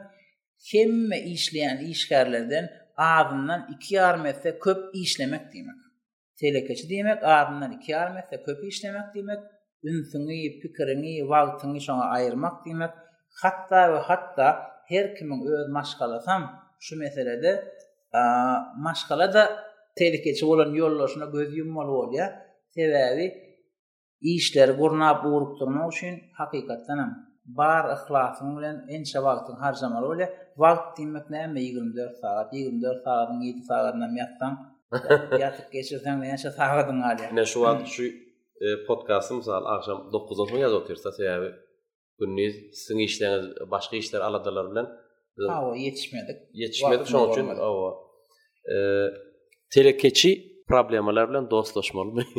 [0.73, 2.65] hemme işleyen işgärlerden
[2.97, 5.79] ağzından 2 yarım metre köp işlemek diýmek.
[6.39, 9.41] Telekeçi diýmek ağzından 2 metre köp işlemek diýmek
[9.91, 12.93] ünsüňi, pikirini, wagtyny şoňa aýyrmak diýmek.
[13.41, 14.47] Hatta we hatta
[14.88, 16.41] her kimin öz maşgalasam
[16.79, 17.51] şu meselede
[18.13, 18.21] a
[18.86, 19.43] maşgala da
[19.95, 22.31] telekeçi bolan ýollaryna göz ýummaly bolýar.
[22.75, 23.25] Sebäbi
[24.21, 30.25] işleri gurna buruk durma üçin hakikatan bar ihlasyň bilen en şewagtyň har zaman öle
[30.62, 34.53] wagt diýmek näme 24 saat 24 saatyň 7 saatyna ýatsaň
[35.39, 37.21] ýatyp geçirsen näme şu saatyň galy.
[37.29, 41.49] Näme şu wagt şu e, podcastym sal agşam 9-da soň ýazyp otursa sebäbi
[42.19, 42.47] günni
[42.86, 44.88] siň işleriňiz başga işler aladalar bilen
[45.49, 46.38] Hawa e, yetişmedik.
[46.63, 47.89] Yetişmedik şoň üçin hawa.
[48.73, 48.75] E,
[49.73, 50.31] telekeçi
[50.69, 52.23] problemalar bilen dostlaşmalmy?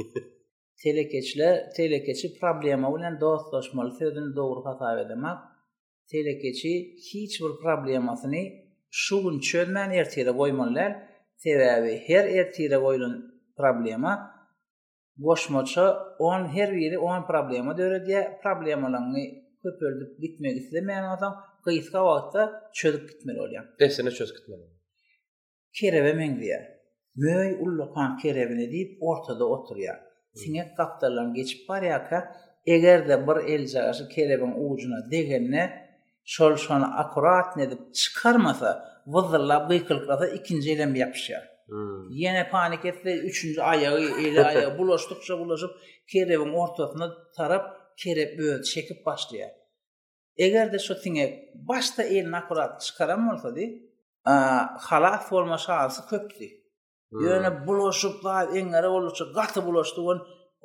[0.83, 5.37] telekeçle telekeçi problema bilen dostlaşmaly sözüni dogry hata edemek
[6.13, 8.47] telekeçi hiç bir problemasyny
[8.91, 10.91] şu gün çönmän ertire goýmanlar
[11.45, 13.15] sebäbi her ertire goýulan
[13.57, 14.13] problema
[15.19, 15.85] goşmaça
[16.19, 19.25] on her biri on problema döre diye problemalaryny
[19.63, 21.33] köpürdip bitmek islemeýän adam
[21.67, 22.43] gysga wagtda
[22.79, 24.63] çözüp gitmeli bolýar desene çöz gitmeli
[25.81, 26.63] Kerebe meňdiýär
[27.17, 28.11] Möy ullu kan
[28.73, 29.95] deyip ortada oturuyor.
[30.35, 35.90] Sinet kaptalan geçip bar aka eger de bir el jagaşy kelebin ucuna degenne
[36.25, 41.53] şol şonu akurat nedip çıkarmasa vızla bıklıqda ikinci elem yapışa.
[42.11, 42.51] Yene hmm.
[42.51, 45.71] panik etse, üçüncü ayağı elə ayağı buloşduqça bulaşıp
[46.09, 49.49] kerebin ortasına tarap kerep böl çekip başlaya.
[50.37, 53.64] Eger de şo tine başta el nakurat çıkaramolsa di,
[54.25, 54.35] a
[54.88, 56.62] halat formaşa alsa köpdik.
[57.20, 57.66] Yöne hmm.
[57.66, 60.18] buluşup gal engere boluşup gatı buluştu gon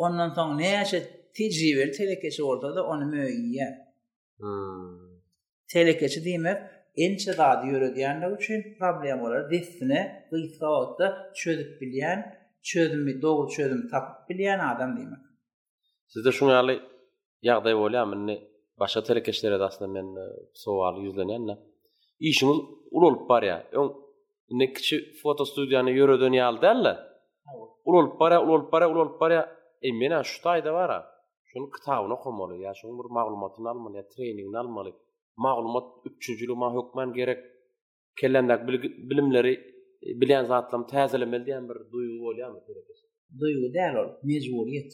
[0.03, 0.99] ondan soň näçe
[1.35, 3.67] tejiber telekesi orada da onu möýiye.
[4.41, 5.19] Hm.
[5.73, 6.57] Telekeçe diýmek
[7.05, 9.51] ençe gady ýöre diýende üçin problem bolar.
[9.51, 9.99] Dessine
[10.31, 11.05] gysga wagtda
[11.41, 12.19] çözüp bilýän,
[12.69, 15.23] çözümi dogry çözüm tapyp bilýän adam diýmek.
[16.13, 16.75] Sizde şoň ýaly
[17.49, 18.37] ýagdaý bolýar, men
[18.79, 20.07] başga telekeçlere aslında men
[20.63, 21.57] sowal ýüzlenýän.
[22.19, 22.57] Işimiz
[22.91, 23.57] ulul parya.
[23.79, 24.06] Öň
[24.51, 26.93] Ne kiçi foto stüdyany yörö dönýärdi alla.
[27.85, 29.39] Ulul para, ulul para, ulul para.
[29.81, 30.91] E mena şu taýda bar.
[31.51, 34.91] Şonu kitabyny okumaly, ya şonu bir maglumatyny almaly, ya treningini almaly.
[35.37, 37.39] Maglumat üçüncülü ma hökmen gerek.
[38.19, 38.67] Kellendäk
[39.09, 39.53] bilimleri
[40.05, 42.85] e, bilen zatlam täzelemeli diýen bir duýgu bolýarmy gerek.
[43.41, 44.91] Duýgu däl ol, mejburiýet.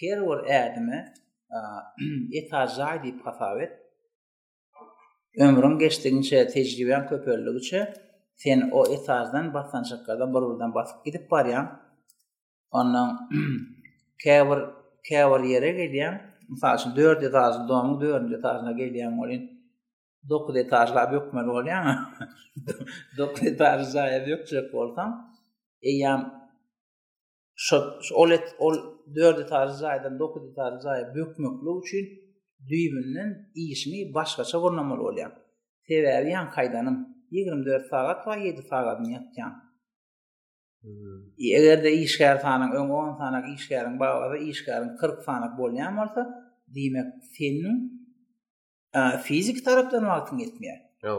[0.00, 0.98] Her bir adamy
[2.40, 3.72] etazaýdy pafawet.
[5.46, 7.80] Ömrüň geçdigince tejribem köpürlügüçe
[8.42, 11.80] sen o etajdan basan şakada burudan basıp gidip baryan
[12.70, 13.28] ondan
[14.24, 14.64] kever
[15.08, 19.42] kever yere gelýän mesela 4 etaj domu 4 etajna gelýän bolin
[20.28, 22.06] 9 etajla bökmel bolýan
[23.18, 25.10] 9 etaj zaýa bökçek bolsam
[25.82, 26.20] eýäm
[28.34, 28.74] et ol
[29.14, 29.68] 4 etaj
[30.18, 32.06] 9 etaj bökmekli üçin
[34.14, 35.32] başgaça gornamaly bolýan.
[35.88, 36.46] Sebäbi ýan
[37.30, 39.52] 24 saat va 7 saat niyatcan.
[40.82, 41.18] Hmm.
[41.44, 43.44] E eger de iş sanan öň 10 sanak
[45.00, 46.20] 40 sanak bolýan bolsa,
[46.76, 47.76] diýmek senin
[48.98, 50.78] e, fizik tarapdan wagtyň etmeýär.
[51.06, 51.16] Jo.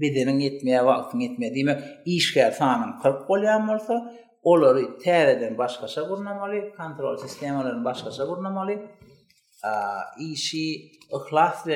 [0.00, 1.52] Bedeniň etmeýär, wagtyň etmeýär.
[1.58, 1.78] Diýmek
[2.16, 2.26] iş
[2.60, 3.94] sanan 40 bolýan bolsa,
[4.52, 8.74] olary täreden başgaça gurnamaly, kontrol sistemalaryny başgaça gurnamaly.
[9.70, 9.72] A
[10.22, 10.64] e, işi
[11.16, 11.72] ihlasly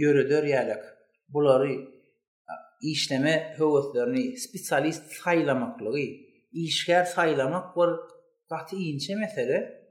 [0.00, 0.82] ýöredir yalak,
[1.34, 1.76] Bulary
[2.90, 6.06] işleme höwüslerini spesialist saylamaklary
[6.52, 7.90] işgär saylamak bir
[8.50, 9.84] gatı inçe mesele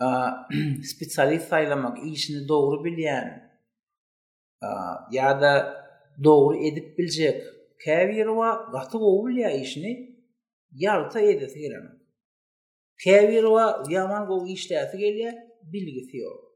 [0.00, 0.30] a
[0.94, 3.28] spesialist saylamak işini dogru bilýän
[5.12, 5.50] ya da
[6.24, 7.42] dogru edip biljek
[7.84, 8.98] käwir we gatı
[9.42, 9.92] ya işini
[10.80, 11.86] ýarta edip bilen
[13.04, 15.34] käwir we ýaman gowy işläti gelýär
[15.72, 16.47] bilgi ýok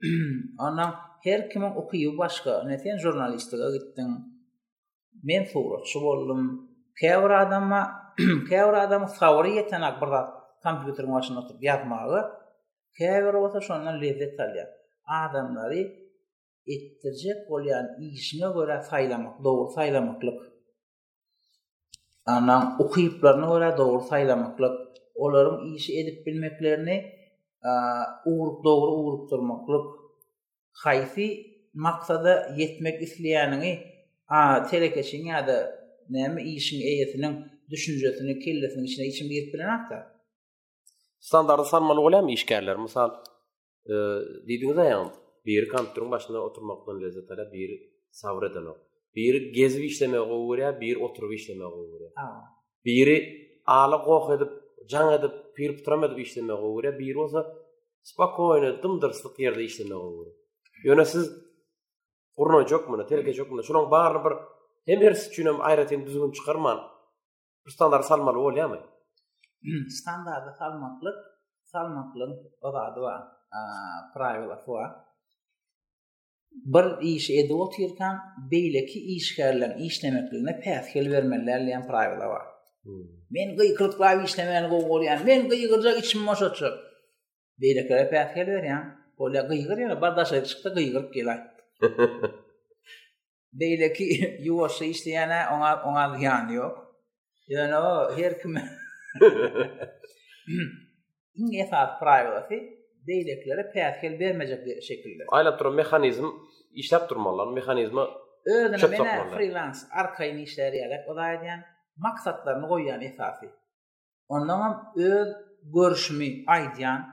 [0.66, 0.86] Ana
[1.24, 4.08] her kim okuyu başka neten jurnalistiga gittin.
[5.22, 6.42] Men sowra çowallym.
[7.00, 7.82] Käwra adamma,
[8.50, 10.20] käwra adam sowra yeten akbarda
[10.64, 12.18] kompýuter maşyny otyp yazmagy.
[12.98, 14.68] Käwra bolsa şonda lezzet alýar.
[15.22, 15.82] Adamlary
[16.74, 20.38] etdirjek bolýan işine görä faýlamak, dogry faýlamaklyk.
[22.34, 24.74] Ana okuyyplaryna görä dogry faýlamaklyk.
[25.24, 26.96] Olaryň işi edip bilmeklerini
[28.26, 29.86] uğruk doğru uğruk durmaklık
[30.84, 33.78] hayfi maksada yetmek isleyeniñi
[34.28, 39.96] a telekeşin ya da näme işin eýetiniň düşünjesini kellesin içine içim ýetip bilen hatda
[41.20, 43.10] standart sanmaly bolam işgärler misal
[43.86, 43.92] e,
[44.48, 45.08] diýdiňiz aýan
[45.46, 47.70] bir kantorun başynda oturmakdan lezzet alýar bir
[48.10, 48.78] sabr edenok
[49.14, 52.04] bir gezip işlemek gowy bir oturup işlemek gowy
[52.84, 53.08] bir
[53.66, 54.52] aly gowy edip
[54.92, 57.40] jaň edip pir putramad bir işleme gowre bir bolsa
[58.10, 60.30] spokoyna dymdyrslyk yerde işleme gowre
[60.84, 61.26] yöne siz
[62.36, 64.32] urno jok mana terge jok mana şonuň bar, bir
[64.88, 66.78] hem her siz üçin hem aýratyn düzgün çykarman
[67.66, 68.78] bir standart salmaly bolýarmy
[70.00, 71.18] standarty salmaklyk
[71.72, 72.32] salmaklyk
[72.66, 73.14] ozady wa
[74.14, 74.86] pravila fuwa
[76.74, 78.14] bir iş edi otyrkan
[78.52, 82.42] beýleki işgärler işlemekligine pähkel bermelerli hem pravila wa
[82.84, 83.15] hmm.
[83.34, 84.96] Men gyy kırtla bir işlemeyen gogu
[85.28, 86.74] men gyy kırca içim maş açıp.
[87.60, 88.78] Beyle kere pek gel ver ya.
[89.18, 91.28] Kolya gyy kır ya, bardaşa çıktı gyy kırk gel.
[93.60, 94.06] Beyle ki
[94.46, 96.74] yuvası işleyene ona, ona ziyan yok.
[97.48, 98.62] Yani o her kime.
[101.64, 102.56] Esas privacy.
[103.08, 105.22] Beyleklere pek gel vermeyecek bir şekilde.
[105.32, 106.26] Aile turun mekanizm,
[106.72, 108.82] işlep durmalar, mekanizma çöp takmalar.
[108.86, 111.64] Öğrenim, mena freelance, arkayın işleri yerek odaya diyen.
[111.96, 113.50] maksatlarını koyan esasi.
[114.28, 115.32] Ondan hem öz
[115.74, 117.08] görüşümü aydiyan,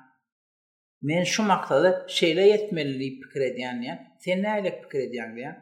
[1.02, 5.56] men şu maksada şeyle yetmeliliği pikir ediyan diyan, sen neyle pikir ediyan diyan.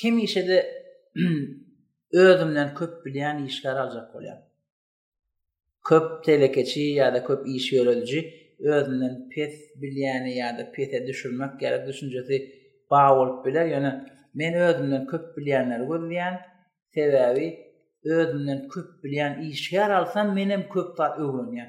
[0.00, 0.42] Kim işe
[2.12, 4.38] özümden köp bilýän işler aljak olyan.
[5.88, 8.24] Köp telekeçi ya da köp iş yörülücü
[8.58, 12.52] özümden pes bilýän ya da pete düşürmek gerek düşünjesi
[12.90, 14.04] bağ olup biler.
[14.34, 16.40] men özümden köp bilyanları gözleyen,
[16.94, 17.64] sebebi
[18.04, 21.64] ödünden köp bilen iş yer alsam menem köp bar öwrüm A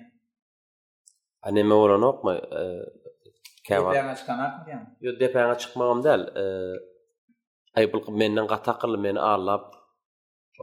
[1.41, 2.61] Ani me ora nokma e,
[3.67, 3.93] kewa.
[4.15, 4.83] çykmak diýen.
[5.01, 6.21] Yo depäňe çykmagam däl.
[6.43, 6.43] E,
[7.77, 9.65] Ay bul menden gata qyly meni arlap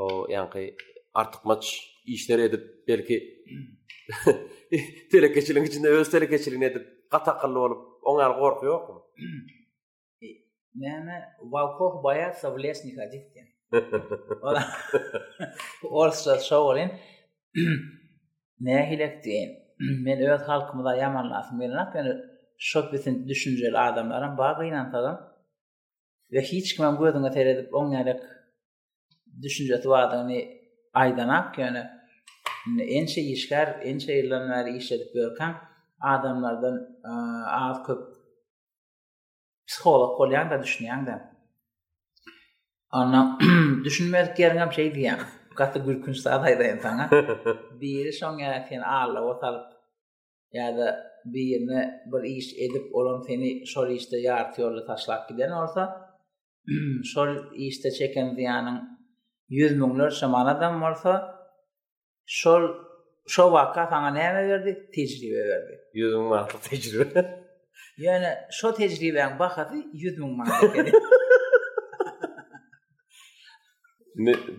[0.03, 0.65] o ýa-ni
[1.15, 1.65] artyk maç
[2.15, 3.17] işler edip belki
[5.13, 8.99] telekeçiligi içinde öz telekeçiligi edip gata qyly bolup oňar gorky ýokmy?
[10.83, 11.17] Näme
[11.53, 13.49] Walkoh baýa sowlesnik adykken.
[15.91, 16.93] Orsa şowulin.
[18.61, 19.35] Nähilekdi.
[20.05, 22.13] Men öz halkymy da yamanlasym gelenap, ýa
[22.59, 25.17] şop bilen düşünjeli adamlaram bagy ýan tadan.
[26.33, 28.21] Ve hiç kim hem gödüňe teredip oňarak
[29.43, 30.39] düşünje tutadyny
[31.03, 31.89] aýdanak, ýa ençe
[32.69, 35.53] en ençe işgär, en şey işledip görkän
[36.01, 36.77] adamlardan
[37.61, 38.01] az köp
[39.69, 40.57] psikolog bolýan da
[42.95, 43.39] Ana
[43.85, 45.19] düşünmek yerin hem şey diyen.
[45.57, 47.11] Gatı bir gün sağda da insana.
[47.81, 49.73] bir son ya sen ağla o tarp.
[50.53, 56.11] Ya da birine bir iş edip olan seni sol işte yartıyorla taşlak giden olsa.
[57.15, 58.89] sol işte çeken ziyanın
[59.49, 61.37] yüz münler şaman adam olsa.
[62.27, 62.63] Sol
[63.27, 64.91] şo vaka sana neyme verdi?
[64.95, 65.81] Tecrübe verdi.
[65.95, 67.43] Yüz münler tecrübe.
[67.99, 70.47] yani şo tecrübe bakatı yüz münler.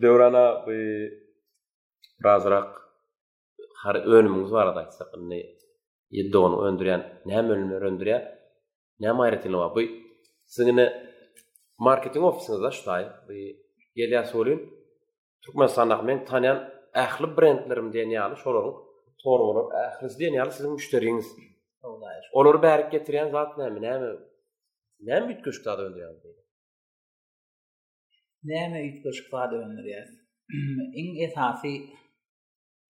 [0.02, 0.74] Devrana bu
[2.26, 2.82] razrak
[3.84, 5.38] har önümüz var da aýtsak indi
[6.20, 8.22] ýedogyny öndüren näme ölümi öndüren
[9.04, 9.70] näme aýratyny bar.
[9.76, 9.82] Bu
[10.56, 10.86] sizini
[11.88, 13.04] marketing ofisiňizde şutaý.
[13.28, 13.36] Bu
[14.00, 14.60] gelýär sorun
[15.44, 16.60] Türkmen sanak men tanyan
[17.06, 18.72] ähli brendlerim diýen ýaly şolary
[19.26, 21.28] olur ähliz diýen ýaly siziň müşteriňiz.
[22.40, 23.80] olur bärik getirýän zat näme?
[23.88, 24.10] Näme?
[25.08, 26.16] Näme bitkeşdi adam öndüren
[28.44, 30.02] Näme ýetgeşip gady öňür ýa.
[31.02, 31.74] Iň esasy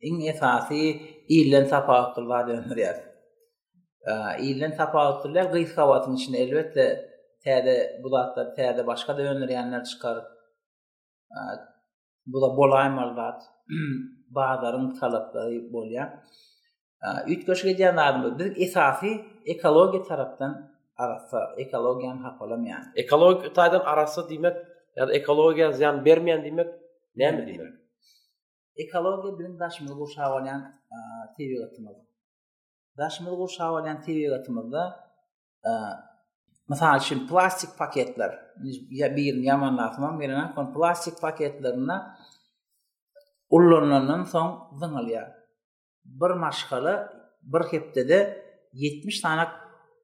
[0.04, 0.80] iň esasy
[1.38, 2.94] iňden sapa gatlady öňür ýa.
[4.50, 6.88] Iňden sapa gatlar gys gawatyn içinde elbetde
[7.46, 10.18] täze bu zatlar täze başga da öňür ýanlar çykar.
[12.32, 13.40] Bu da bolaýmaz zat.
[14.38, 16.10] Baýdaryň talapdary bolýar.
[17.30, 19.12] Ýetgeşip gelen adamy bir esafi
[19.54, 20.54] ekologiýa tarapdan
[21.04, 22.84] arasa ekologiýany haýlamaýar.
[23.04, 26.70] Ekologiýa tarapdan arasa diýmek Ya da ekologiýa zyýan bermeýän diýmek
[27.20, 27.74] näme diýmek?
[28.86, 30.98] Ekologiýa bilen daşmyl bu şawalyan e,
[31.36, 32.02] TV gatnaly.
[32.98, 33.48] Daşmyl bu
[34.06, 34.82] TV gatnaly.
[35.70, 35.72] E,
[36.70, 36.98] Mesela
[37.30, 38.32] plastik paketler,
[39.00, 40.16] ya bir yaman lafımam
[40.56, 41.98] kon plastik paketlerine
[43.50, 44.48] ullanlanan son
[44.80, 45.10] zıngıl
[46.06, 46.94] Bir maşkalı,
[47.42, 48.04] bir hepte
[48.74, 49.48] 70 tane,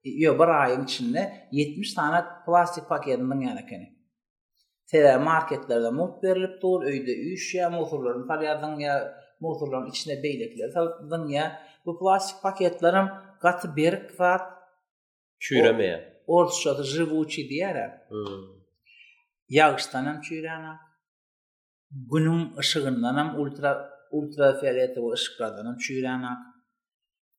[0.03, 3.98] yo bir ayın içinde 70 tane plastik paketinden yanakini.
[4.91, 8.93] Tere marketlerde mut berilip dur, öýde üýüş ýa motorlaryň paryadyň ýa
[9.45, 11.43] motorlaryň içine beýlekler salypdyň ýa
[11.85, 13.11] bu plastik paketlerim
[13.45, 14.47] gaty berik wagt
[15.45, 15.99] çüýremeýe.
[16.27, 17.77] Orsça da живучи diýär.
[18.09, 18.41] Hmm.
[19.59, 20.73] Ýagşdanam çüýrana.
[22.11, 23.71] Günüň ultra
[24.11, 26.31] ultra fiyalet we ışykdan hem çüýrana.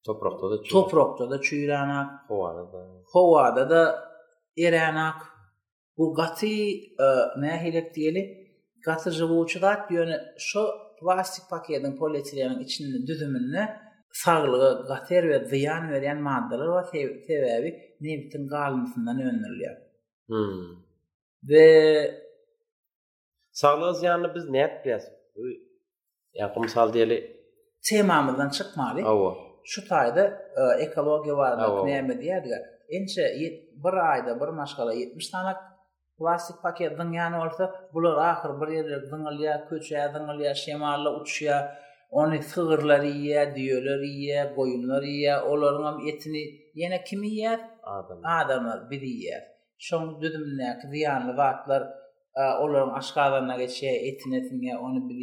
[0.06, 0.76] Toprakda da çüýrana.
[0.76, 2.00] Toprakda da çüýrana.
[2.28, 2.78] Howada da.
[3.12, 3.82] Howada da
[4.58, 5.39] erenak.
[5.98, 7.06] bu gati e,
[7.44, 8.22] nähilet diýeli
[8.86, 10.16] gatyr jowuçlar ýöne
[10.48, 10.64] şo
[11.00, 13.62] plastik paketden polietilenin içinde düzümünde
[14.24, 19.76] saglygy gater we ziyan beren maddalar we tebebi nebitin galmysyndan önürliýär.
[20.30, 20.38] Hı.
[20.48, 20.74] Hmm.
[21.48, 21.66] Ve
[23.52, 25.04] saglyg ziyanyny biz näp bilýäs?
[25.36, 25.42] Bu
[26.40, 27.18] ýaqym sal diýeli
[27.90, 29.02] temamyzdan çykmaly.
[29.02, 29.30] Awa.
[29.72, 30.22] Şu taýda
[30.60, 32.62] e, ekologiýa wagtyň näme diýerler?
[32.96, 33.24] Ençe
[33.84, 35.56] bir aýda bir maşkala, 70 tanak
[36.26, 41.56] Vasik paket dyngyan olsa, bular ahir bir yerde dyngalya, köçya, dyngalya, şemalla uçya,
[42.10, 46.42] onu sığırlar iya, diyolar iya, boyunlar iya, olorun am etini,
[46.78, 47.52] кими kimi iya?
[47.82, 48.44] Adamlar.
[48.44, 49.38] Adamlar, bir iya.
[49.86, 51.82] Şon düdümünnek, ziyanlı vaatlar,
[52.36, 55.20] e, olorun aşkadanına geçiye, etin etine, onu bir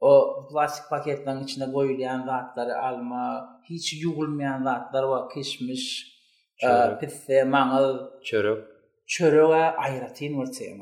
[0.00, 3.24] О O plastik paketlerin içine koyulayan zatları alma,
[3.70, 5.84] hiç yugulmayan ва var, kişmiş,
[6.64, 6.68] e,
[7.00, 7.94] pisse, mangal,
[9.08, 10.74] çöröğe ayratin ortaya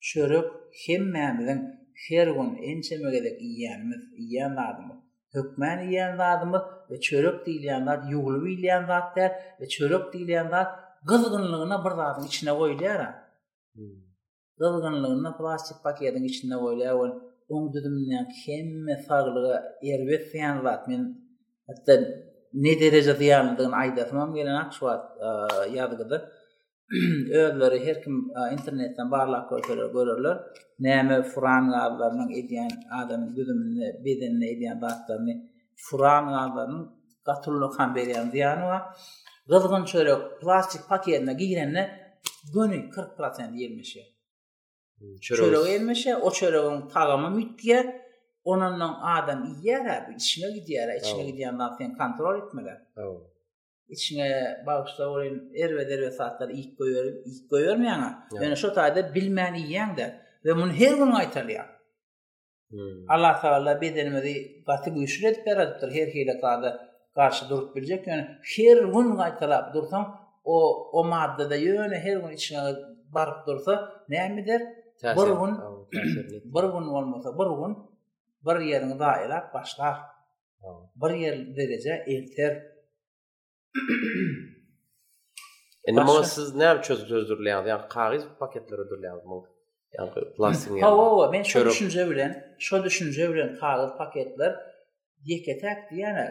[0.00, 0.52] Çörök
[0.86, 1.60] hem mämiden
[2.08, 5.02] her gün ençe mögedek iyanımız, iyan vardımı.
[5.34, 10.52] Hükmen iyan vardımı ve çörök diyleyen var, yuglu iyan vardır ve çörök diyleyen
[11.08, 13.04] bir zadın içine koyuluyor.
[14.60, 15.38] Hmm.
[15.38, 17.20] plastik paketin içine koyuluyor.
[17.54, 21.00] Oň düdümden hemme saglygy erbet diýen wagt men
[21.68, 21.92] hatda
[22.64, 25.12] ne derejede ýanydygyny aýdatmam gelen ak şu wagt
[27.40, 30.38] özleri her kim internetten barlak görürler, görürler.
[30.78, 32.70] Näme Furan gazlarının edýän
[33.02, 35.34] adam güdümini, bedenini edýän batlarını
[35.76, 38.78] Furan gazlarının gatullu kan berýän diýany we
[39.56, 41.82] rızgın çörek plastik paketine giýilenne
[42.54, 44.00] günü 40% ýelmişi.
[45.20, 47.80] Çörek ýelmişi, o çöregiň tagamy mütdiýe
[48.52, 51.56] onundan adam ýer içine gidýär, içine gidýän
[51.98, 52.78] kontrol etmeler.
[53.90, 58.28] içine bağışla olayım, er ve derve saatler ilk koyuyorum, ilk koyuyorum yana.
[58.34, 58.56] Yani yeah.
[58.56, 60.20] şu tarihde bilmeyen yiyen de.
[60.44, 61.66] Ve bunu her gün aytarlayan.
[62.70, 63.10] Hmm.
[63.10, 65.88] Allah ta'ala bedenimizi katı güçlü edip yaratıptır.
[65.90, 66.76] Her hile tarihde
[67.14, 68.06] karşı durup bilecek.
[68.06, 72.60] Yani her gün aytarlayıp dursam, o, o madde de yöne her gün içine
[73.14, 74.62] barıp dursa, ne mi der?
[75.02, 75.58] Bir gün,
[76.44, 77.78] bir gün olmasa, bir gün,
[78.46, 78.98] bir yerine
[79.54, 79.96] başlar.
[80.96, 82.69] Bir yer derece elter.
[85.88, 87.66] Endi mo siz näme çözdürdürleýäňiz?
[87.74, 89.36] Ýa-ni kagyz paketleri ödürleýäňiz mo?
[89.94, 90.02] ýa
[93.34, 93.48] men
[94.00, 94.52] paketler
[95.30, 96.24] ýeke tak diýäne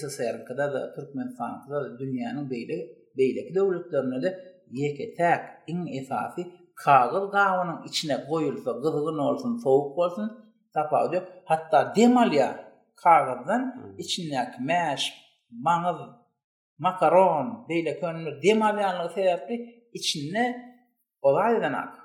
[0.00, 0.66] SSR da
[0.96, 2.76] Türkmen kada dünýäniň beýle
[3.18, 4.30] beýleki döwletlerinde
[7.36, 10.26] gawanyň içine goýulsa, gyzygyn bolsun, sowuk bolsun,
[10.74, 11.18] tapawdy.
[11.44, 12.48] Hatta demalya
[13.02, 13.94] kagyldan hmm.
[13.98, 15.02] içindäki mäş,
[15.50, 15.96] mağız,
[16.78, 20.56] makaron, beyle könlü dema bir anlığı seyretti, içinde
[21.22, 22.00] olay eden artık.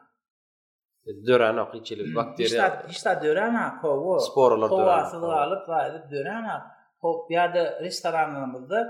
[1.27, 2.75] Dörana kıçılı hmm, bakteriya.
[2.81, 4.19] İşte işte dörana kovu.
[4.19, 5.09] Sporlar dörana.
[5.19, 6.71] Kovu alıp vardı dörana.
[7.01, 8.87] Hop ya da restoranlarımızda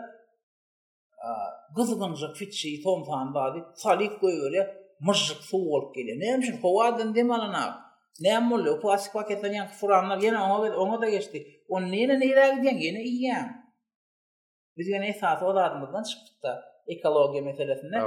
[1.75, 3.65] gızgınca fitçi tom tam vardı.
[3.75, 4.75] Salik koyuyor ya.
[4.99, 6.19] Mızık suyu olup geliyor.
[6.19, 7.85] Ne yapmış kovu adam demalana.
[8.21, 9.67] Ne amolu kovu asık paketleniyor.
[9.67, 11.47] Furanlar yine ona da geçti.
[11.69, 12.73] O nene ne ile gidiyor?
[12.73, 13.51] Yine iyi yani.
[14.77, 17.97] Biz gene esas o adımızdan çıktık da ekologiya meselesinde.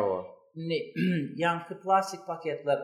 [0.55, 0.75] Ne
[1.37, 2.79] yankı plastik paketler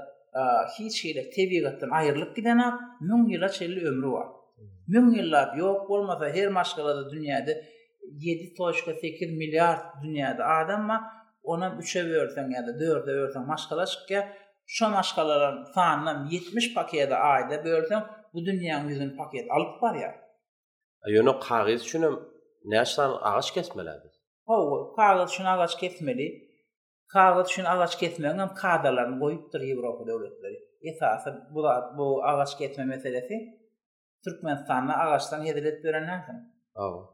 [0.79, 4.27] hiç şeyle tebiyattan ayrılıp giden ha nun yıla çelli ömrü var.
[4.89, 11.13] Nun yıla yok olmasa her maşkalada dünyada 7.8 milyar dünyada adam ma,
[11.43, 14.33] ona 3'e versen ya da 4'e versen maşkala çıkken
[14.67, 18.05] şu maşkaların sağına 70 pakete ayda versen
[18.35, 20.15] bu dünyanın yüzünü paket alıp var ya.
[21.03, 22.34] Ayyona kagiz şunu
[22.65, 23.91] Neşan ağaç kesmeli?
[24.47, 26.45] Ho, kağıt şuna ağaç kesmeli.
[27.13, 30.57] Kağıt şuna ağaç kesmeli, hem kağıdalar koyuptur Avrupa devletleri.
[30.83, 31.63] Esası bu
[31.99, 33.35] bu ağaç kesme meselesi.
[34.25, 36.27] Türkmenistan'da ağaçtan hedelet veren ha.
[36.75, 37.11] Ho.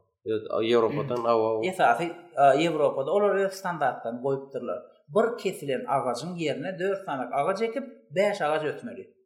[0.50, 1.56] Avrupa'dan ha.
[1.66, 2.02] Esası
[2.36, 4.62] Avrupa'da olur ya standarttan koyuptur.
[5.08, 9.19] Bir kesilen ağacın yerine 4 tane ağaç ekip 5 ağaç ötmeli.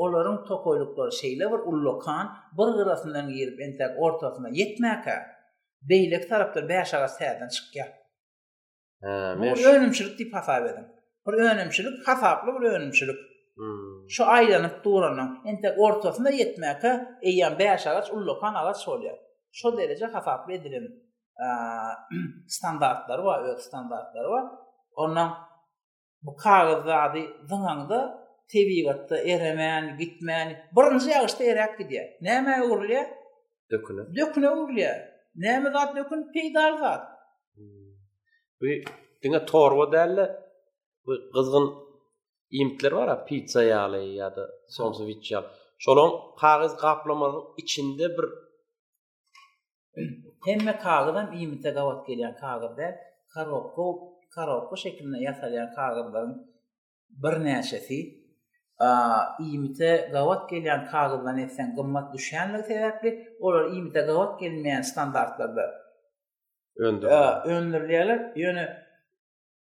[0.00, 5.14] Olaryň tokoýlukly şeýle bir ullokan, bir gyrasyndan girip entek ortasyna ýetmäkä.
[5.92, 7.86] Beýlek tarapdan bäş aga sädän çykýa.
[9.06, 10.86] Ha, men önümçilik diýip hasap edim.
[11.26, 13.16] Bir önümçilik, hasaplı bir önümçilik.
[13.56, 14.10] Hmm.
[14.10, 16.92] Şu aýlanyp durana, entek ortasyna ýetmäkä,
[17.30, 19.18] eýen bäş aga ullokan aga şolýar.
[19.58, 20.86] Şo derejä hasaplı edilen
[22.56, 24.44] standartlar var, öz standartlar var.
[24.96, 25.30] Ondan
[26.22, 27.22] bu kağıt zadi
[28.54, 32.06] tebigatda eremän, gitmän, birinji ýagşda erek gidýär.
[32.26, 32.98] Näme urly?
[33.72, 34.02] Dökle.
[34.18, 34.84] Dökle urly.
[35.44, 37.02] Näme zat dökün peýdar zat.
[37.56, 37.92] Hmm.
[38.60, 38.64] Bu
[39.22, 40.24] diňe torwa däle.
[41.04, 41.66] Bu gyzgyn
[42.60, 44.44] ýemitler bar, pizza ýaly ýa-da
[44.76, 45.48] sandwich ýaly.
[45.84, 48.26] Şolon kağız kaplamanın içinde bir
[50.46, 52.86] hemme kağıdan iyimite davat gelen kağıdda
[53.34, 53.86] karoko
[54.34, 56.34] karoko şeklinde yasalayan kağıdların
[57.22, 57.98] bir neşesi
[58.78, 65.74] a imite gawat gelen kağıdan etsen gımmat düşenler sebepli olar imite gawat gelmeyen standartlarda
[66.76, 67.06] öndür.
[67.08, 68.82] A öndürleyeler Ýöne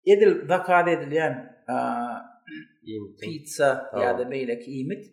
[0.08, 1.34] edil vakad edilen
[1.68, 1.80] a
[3.22, 5.06] pizza ýa da böyle ki imit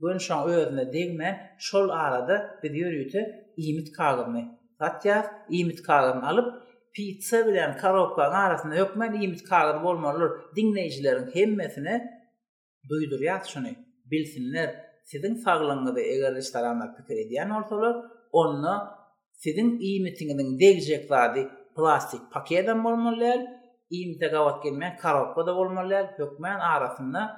[0.00, 3.20] bun şan öğrene değme şol arada bir yürüyütü
[3.56, 4.44] imit kağıdını
[4.78, 6.62] Hatda imit kağıdını alıp
[6.94, 12.21] pizza bilen karokkan arasında yokmen men imit kağıdı olmalı dinleyicilerin hemmesine
[12.88, 13.66] duyduryat şunu
[14.04, 17.96] bilsinler sizin sağlığınızı eğer istarama pikir edýän olsalar
[18.32, 18.98] onunla
[19.32, 21.08] sizin iyi mitinginin değecek
[21.76, 23.40] plastik paketden bulmalıyar
[23.90, 24.96] iyi mite gavat gelmeyen
[25.46, 27.36] da bulmalıyar hükmeyen arasında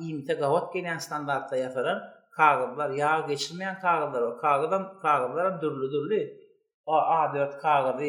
[0.00, 1.98] iyi gawat gavat standartda standartta yatırın
[2.32, 6.40] kağıtlar yağ geçirmeyen kağıtlar o kağıtlar kağıtlar dürlü dürlü
[6.86, 8.04] o A4 kağıtı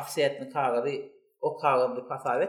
[0.00, 0.90] offsetli kağıtı
[1.40, 2.40] o kağıtı pasav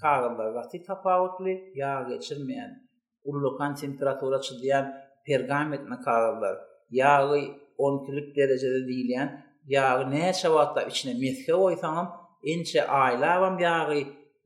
[0.00, 2.88] kağıtla vakti tapavutlu ya geçirmeyen
[3.24, 4.94] ullu temperatura çıdayan
[5.26, 6.56] pergametna kağıtlar
[6.90, 7.38] yağı
[7.78, 12.08] 10'lük derecede değilen yağı ne şavatla içine metke oysanım
[12.42, 13.94] ince aile avam yağı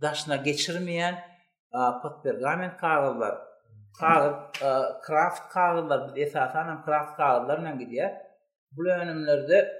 [0.02, 1.14] daşına geçirmeyen
[1.72, 3.38] a, pat pergament kağıtlar
[5.09, 8.11] craft kağıtlar bir esasana craft kağıtlarla gidiyor
[8.72, 9.72] bu önümlerde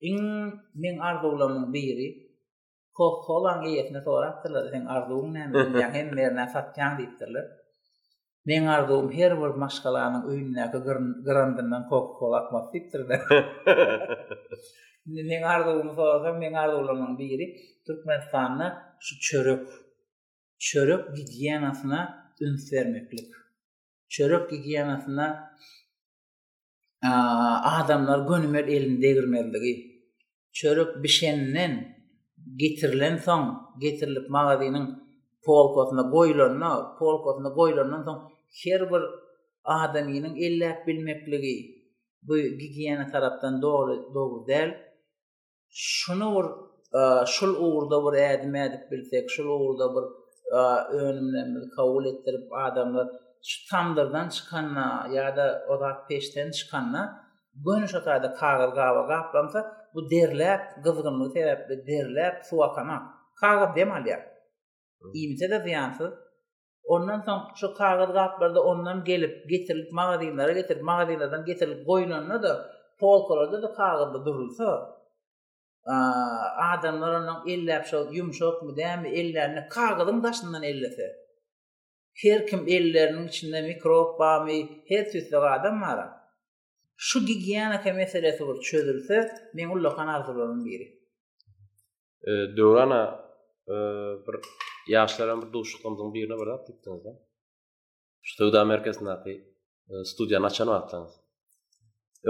[0.00, 2.25] in min ardoğlamın biri
[2.98, 5.62] Hoq holan ýetne soraptylar, sen arzuwyň näme?
[5.80, 7.44] Ýa hem merne satýan diýipdirler.
[8.48, 10.64] Men arzuwym her bir maşgalanyň öýünde
[11.26, 13.18] gyrandyndan hoq holak maýtdyrdy.
[15.28, 17.46] Men arzuwym soraptym, men arzuwlarymyň biri
[17.86, 18.72] Türkmenistanyň
[19.06, 19.64] şu çörek
[20.68, 22.00] çörek gigiyenasyna
[22.44, 23.30] ün vermeklik.
[24.14, 25.26] Çörek gigiyenasyna
[27.80, 29.74] adamlar gönümel elini degirmeldigi.
[30.58, 31.74] Çörek bişenden
[32.60, 33.42] getirilen son,
[33.82, 34.84] getirilip magazinin
[35.46, 38.16] polkotuna goylonna, polkotuna goylonna son,
[38.62, 39.02] her bir
[39.64, 41.56] adaminin illet bilmekligi,
[42.26, 44.70] bu gigiyana taraptan doğru, doğru del,
[45.70, 46.44] şunu vur,
[46.98, 50.04] e, şul uğurda vur edim edip bilsek, şul uğurda vur
[50.56, 50.60] e,
[50.96, 53.06] önümden kavul ettirip adamlar,
[53.48, 57.26] şu tamdırdan çıkanna, ya da odak peşten çıkanna,
[57.66, 63.02] gönüş otayda kağır gava kaplansa, bu derler gıvgımlı sebeple derler su akana
[63.40, 64.18] kağıt demali ya
[65.14, 65.52] iyimse hmm.
[65.54, 66.12] de ziyansız
[66.84, 72.76] ondan son şu kağıt kağıtları da ondan gelip getirilip magazinlara getirip magazinlardan getirilip koyulanına da
[73.00, 74.96] polkalarda da kağıtlı durursa
[76.72, 81.02] adamlar ondan eller yapşal yumuşak mı değil mi ellerini kağıtın taşından ellese
[82.24, 86.15] her kim ellerinin içinde mikrop bağmi her süsle adam var
[86.96, 90.86] şu gigiyana ke mesele sor çözülse men ul lokan arzulanyň biri.
[92.30, 93.02] E döwrana
[93.68, 93.74] e,
[94.26, 94.36] bir
[94.94, 97.06] ýaşlaryň bir duşlygymyň birine barap gitdiňiz.
[98.26, 99.40] Şu töwda merkezine aty e,
[100.12, 101.12] studiýa açan wagtyňyz.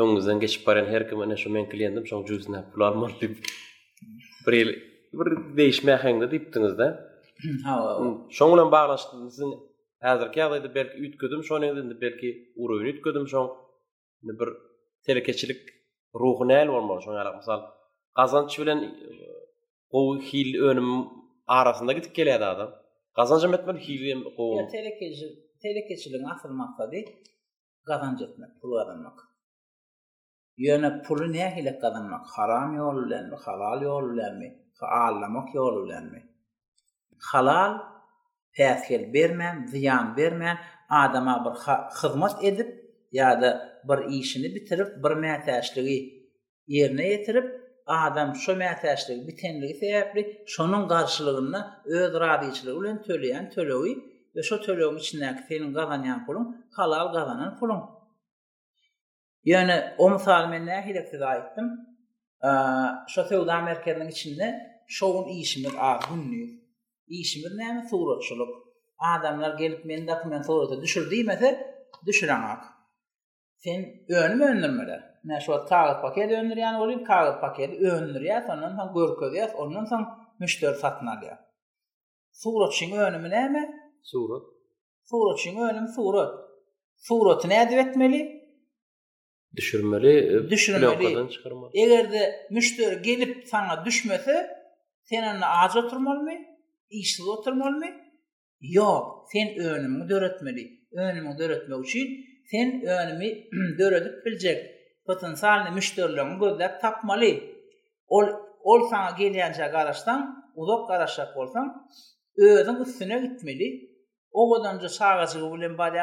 [0.01, 3.17] Öňüňizden geçip baran her kim näşe men kliendim şoň juzyna pul almaly.
[3.23, 4.71] Bir ýyl
[5.19, 6.87] bir deýişme hakynda diýipdiňiz de.
[7.67, 7.75] Ha.
[8.39, 9.37] Şoň bilen baglaşdyňyz.
[10.07, 12.29] Häzirki ýagdaýda belki ütkedim, şoň endi belki
[12.63, 13.47] urup ütkedim, şoň
[14.23, 14.49] bir
[15.07, 15.61] telekeçilik
[16.21, 17.61] ruhu näl bolmaly şo ýaly mysal
[18.19, 19.09] gazanç bilen e,
[19.93, 20.89] gowy hil önüm
[21.57, 22.71] arasynda gitip gelýär adam
[23.19, 25.27] gazanç etmeli hil we gowy telekeçi
[25.65, 26.99] telekeçiligi nasyl maksady
[27.89, 29.19] gazanç etmek pul almak
[30.65, 34.49] ýöne pulu näme hil etmek haram ýol bilen halal ýol bilen mi
[34.81, 36.21] faallamak ýol bilen mi
[37.31, 37.73] halal
[38.57, 40.57] täsir bermän ziyan bermän
[41.03, 41.55] adama bir
[42.01, 42.71] hyzmat edip
[43.17, 43.51] ýa-da
[43.89, 45.99] bir işini bitirip bir mätäşligi
[46.67, 47.49] yerine yetirip
[47.87, 51.61] adam şo mätäşligi bitenligi sebäpli şonun garşylygyna
[51.99, 53.95] öz radiçligi bilen töleýän töleýi
[54.37, 57.81] we şo töleýän içindäki senin gazanýan pulun halal gazanan pulun.
[59.55, 61.67] Yani o misal men nähile size aýtdym?
[63.13, 64.47] Şo söwda merkezinin içinde
[64.97, 66.43] şoň işimiz ağ günlü.
[67.21, 68.53] İşimiz näme suratçylyk.
[68.99, 71.49] Adamlar gelip men dokument suraty düşürdi mese
[72.07, 72.57] düşüren ağ.
[73.59, 75.17] sen önüm öndürmeler.
[75.25, 79.53] Ne şu kağıt paket öndür yani olayım kağıt paket öndür ya sonra sen görkö ya
[79.57, 80.01] ondan sen
[80.41, 81.47] müşter satın al ya.
[82.33, 83.71] Surat şin önümü ne mi?
[84.03, 84.43] Surat.
[85.05, 86.35] Surat şin önüm surat.
[86.97, 88.37] Surat ne edip etmeli?
[89.57, 90.19] Düşürmeli.
[90.37, 91.29] E, Düşürmeli.
[91.75, 94.49] Eğer de müşter gelip sana düşmese
[95.03, 96.33] sen onunla ağaca oturmalı mı?
[96.91, 97.87] İşsiz oturmalı mı?
[98.61, 99.27] Yok.
[99.33, 100.69] Sen önümü dörtmeli.
[100.93, 103.29] Önümü dörtmek için sen önümü
[103.79, 104.77] döredip bilecek.
[105.07, 107.35] Potansiyelini müşterilerin gözler tapmalı.
[108.07, 108.27] Ol,
[108.63, 111.87] ol sana gelince karıştan, uzak karışacak olsan,
[112.39, 113.69] özün üstüne gitmeli.
[114.33, 115.99] O kadar önce sağacı kabulün bari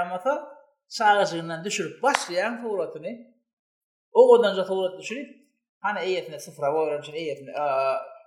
[1.65, 3.07] düşürüp başlayan tuğratını,
[4.13, 5.27] o kadar önce düşürüp,
[5.79, 7.51] hani eyyetine sıfıra boyunca, eyyetine,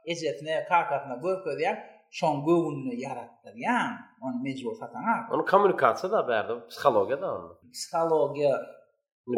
[0.07, 3.55] eyyetine, kakatına, kökö diyen, şoň göwünni ýaratdyr.
[3.63, 5.15] Ýa-ni onu mejbur satana.
[5.35, 7.31] Onu kommunikasiýa da berdi, psihologiýa da.
[7.77, 8.53] Psihologiýa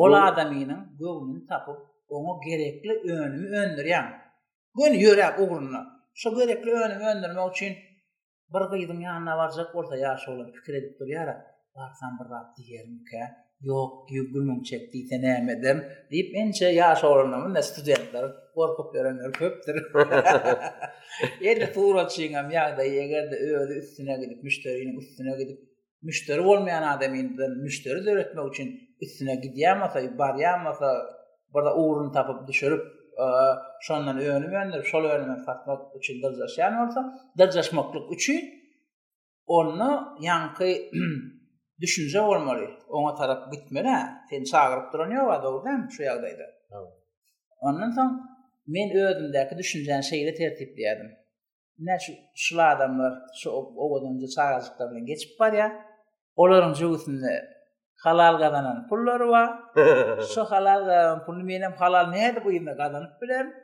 [0.05, 0.71] ol adamyň
[1.03, 1.79] göwünini tapyp
[2.17, 2.93] onu gerekli
[3.25, 4.07] önümü öndürýär.
[4.79, 5.79] Gün ýörek ugruny.
[6.21, 7.73] şo gerekli önümü öndürmek üçin
[8.55, 11.29] bir gyýdym ýanyna barjak bolsa ýaşy bolan pikir edip durýar.
[11.77, 13.23] Barsan bir rahat diýerim ki,
[13.63, 19.83] yok gümüm çekti tenemedim deyip ençe yaş oranımın da studentler korkup görenler köptür.
[21.41, 23.37] Yedi tuğra çiğnem ya da yeğer de
[23.79, 25.59] üstüne gidip müşterinin üstüne gidip
[26.03, 30.85] müşteri olmayan adamın da müşteri de öğretmek için üstüne gidiyemese bariyemese
[31.55, 32.83] burada uğrunu tapıp düşürüp
[33.17, 33.27] e,
[33.81, 34.95] şondan öğrenim öğrenim öğrenim öğrenim öğrenim öğrenim öğrenim
[35.43, 37.79] öğrenim öğrenim
[39.49, 39.71] öğrenim
[40.21, 41.38] öğrenim
[41.81, 42.65] düşünse olmalı.
[42.89, 44.25] Ona taraf bitmir ha.
[44.31, 45.89] Sen çağırıp duran yok adı orada mı?
[45.97, 46.47] Şu yaldaydı.
[47.61, 48.13] Ondan sonra
[48.67, 51.07] ben ödümdeki düşüncen şeyle tertipliyedim.
[51.79, 53.13] Ne şu, şu adamlar,
[53.43, 55.85] şu o, o adamca çağırıcıklarla geçip var ya,
[56.37, 57.49] onların cüvetinde
[57.97, 59.51] halal kazanan pulları var.
[60.35, 63.55] şu halal kazanan pulunu benim halal neye de kuyumda kazanıp bilerim.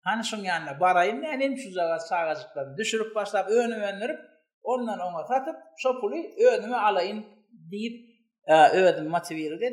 [0.00, 1.74] Hani şunun yanına barayın, ne neymiş şu
[2.08, 4.18] çağırıcıklarla düşürüp başlayıp, önü önlerip,
[4.62, 6.22] Ondan ona satıp, sopuluyu,
[6.58, 7.26] önüme alayım,
[7.70, 8.06] deyip
[8.46, 9.72] e, övedim motivirik e,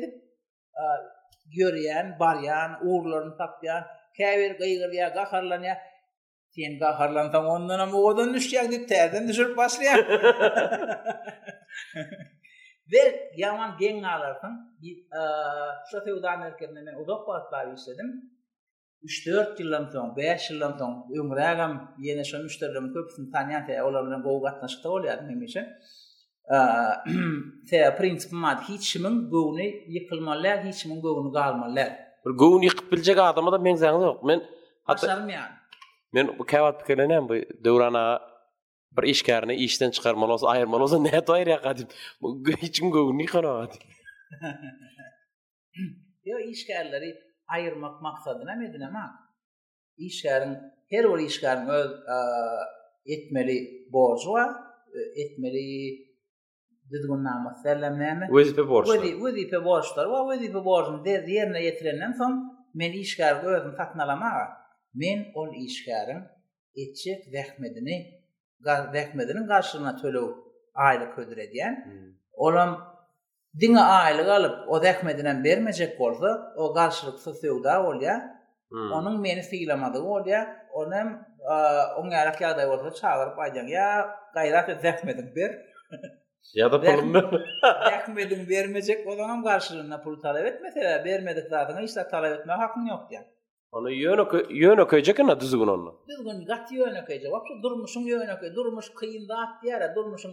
[1.56, 3.82] görýän, baryan, uğurlarını tapýan,
[4.16, 5.28] kevir, gıygır ya,
[6.56, 10.00] sen gaharlansan ondan ama odan düşeceksin deyip terden düşürüp başlayan.
[12.92, 14.88] Ve yaman gen alarsan, e,
[15.90, 18.30] Sofya Uda Amerika'nda ben uzak partlar istedim.
[19.02, 21.72] 3-4 ýyldan soň, 5 yıllam son, ömrəgəm,
[22.06, 25.62] yenə şu müştərləm köpüsünü tanýan təyə, olabilən qoğu qatnaşıqda olyadın hemişə.
[27.66, 31.90] Se prinsip mat hiç kimin gowny ýykylmalar, hiç kimin gowny galmalar.
[32.26, 34.18] Bir gowny ýykyp biljek adama da men zaňy yok.
[34.28, 34.38] Men
[34.88, 35.26] başlarym
[36.14, 37.34] Men bu käwat pikirlenem bu
[37.64, 38.20] döwrana
[38.96, 41.86] bir işkärni işden çıkarmalı olsa ayırmalı olsa ne toyer ya kadim.
[42.20, 43.78] Bu içim gövni karavat.
[46.24, 47.10] Yo işkärleri
[47.48, 49.06] ayırmak maksadına medine ma.
[49.98, 50.54] İşkärin
[50.90, 51.90] her bir işkärin öz
[53.06, 54.34] etmeli borcu
[55.16, 55.64] Etmeli
[56.92, 58.26] düzgün nama sellemlemi.
[58.26, 58.94] Wezipe borçlar.
[58.94, 60.04] Wezi, wezipe borçlar.
[60.04, 61.04] Wa wezipe borçlar.
[61.04, 63.74] Dez yerine yetirenden son, men işgari gözüm
[64.94, 66.16] Men ol işgari
[66.76, 67.96] etçek vehmedini,
[68.92, 70.20] vehmedinin karşılığına tölü
[70.74, 71.84] aile ködür ediyen.
[71.84, 72.14] Hmm.
[72.32, 72.78] Olam
[73.60, 78.42] dini aile alıp o vehmedinen bermejek olsa, o karşılık sosyoda ol ya...
[78.72, 80.24] onun meni sigilamadığı ol
[80.72, 85.50] onem ıı, on yarak yağday olsa çağırıp aydan ya gayrat zehmedin bir.
[86.54, 87.22] Ya da pulum mu?
[87.64, 93.24] Rahmetim vermeyecek olanam karşılığında pul talep etmese vermedik zaten işte talep etme hakkın yok ya.
[93.72, 96.04] Onu yönökü yönökü edecek ana düzgün onu.
[96.08, 97.32] Düzgün gat yönökü edecek.
[97.32, 100.32] Bak şu durmuşum yönökü durmuş kıyın da at yere durmuşum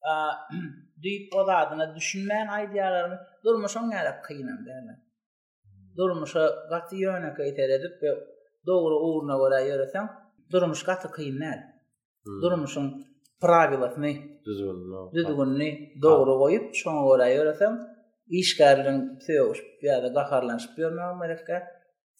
[0.00, 0.30] a,
[1.04, 4.96] deyip o da adına düşünmeyen aydiyalarını durmuşum yere kıyınım derler.
[5.96, 8.18] Durmuşu gat yönökü edecek ve
[8.66, 10.10] doğru uğruna göre yöresem
[10.52, 11.42] durmuş gat kıyın
[12.26, 12.42] Hmm.
[12.42, 13.04] Durmuşum
[13.40, 13.98] pravilat
[14.44, 17.72] düzgünni doğru koyup şoňa gara ýörsem
[18.40, 21.56] iş garlyň töwüş ýa-da gaharlanyş bermäň merekä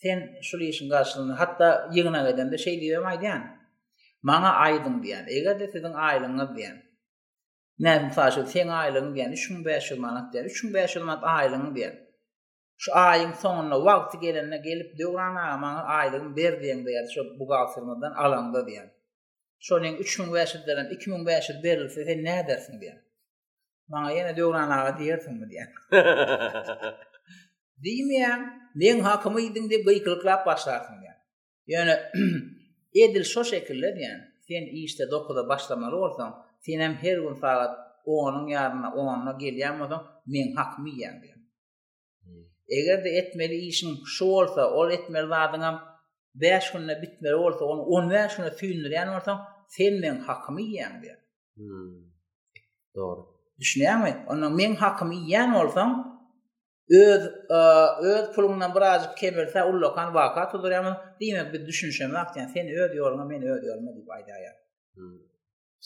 [0.03, 0.19] sen
[0.49, 3.43] şu işin garşylygyny hatda ýygyna de şey diýäm aýdyan.
[4.29, 6.77] maňa aýdyň diýär eger de siziň aýlygyňyz diýär
[7.85, 11.93] näme faşa sen aýlygyň diýär şoň beş manat diýär şoň beş manat aýlygyň diýär
[12.83, 18.92] şu aýyň soňuna wagty gelende gelip döwranama aýlygyň berdiň diýär şu bu gaýtyrmadan alanda diýär
[19.69, 22.99] Şonyň 3000 wäşirden 2000 wäşir berilse, sen näme dersin diýär?
[23.93, 25.69] Maňa ýene döwran aga diýersiňmi diýär?
[27.87, 28.41] Diýmeýän,
[28.81, 31.19] "Men hakymy ýdyň" diýip gyýkylyklap başlarsyň diýär.
[31.73, 31.95] Ýöne
[33.05, 34.19] edil şo şekilde diýär.
[34.51, 36.31] Sen işde dokuda başlamaly bolsaň,
[36.67, 37.73] sen hem her gün saat
[38.07, 40.03] 10-nyň ýarına 10-na gelýän bolsaň,
[40.35, 41.39] "Men hakymy ýän" diýär.
[42.25, 42.45] Hmm.
[42.77, 45.71] Eger de etmeli işin şu olsa, ol etmeli vaadına
[46.35, 48.91] 5 günle bitmeli olsa, onu 10 günle tüyünür.
[48.91, 49.39] Yani ortam
[49.77, 50.01] sen hmm.
[50.01, 51.17] men hakymy iýen ber.
[52.95, 53.27] Dogry.
[53.61, 54.11] Düşünýärmi?
[54.33, 55.91] Onda men hakymy iýen bolsaň,
[57.03, 57.23] öz
[57.61, 57.63] e,
[58.13, 60.95] öz pulumdan bir az kebirse ullokan wakat durýarmy?
[61.21, 64.57] Diýmek bir düşünşe wagt, ýa sen öz ýoluna men öz ýoluma diýip aýdaýar.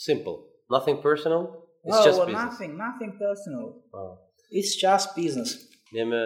[0.07, 0.35] Simple.
[0.75, 1.43] Nothing personal.
[1.85, 2.45] It's oh, just business.
[2.45, 3.67] Nothing, nothing personal.
[4.01, 4.15] Oh.
[4.59, 5.51] It's just business.
[5.95, 6.21] Näme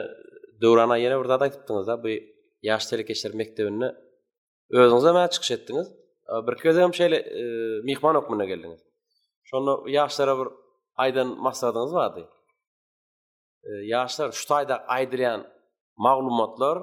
[0.63, 2.13] Durana ýene urda da aýtdyňyz da, bu
[2.69, 3.89] ýaşlyk işler mekdebini
[4.73, 5.89] özüňize mä çykyş etdiňiz?
[6.31, 7.43] bir kezem hem şeyle e,
[7.85, 8.81] mihman okumuna geldiniz.
[9.43, 10.49] Şonu yaşlara bir
[10.95, 12.29] aydan masradınız vardı.
[13.65, 15.47] E, yaşlar şu ayda aydıran
[15.97, 16.79] mağlumatlar,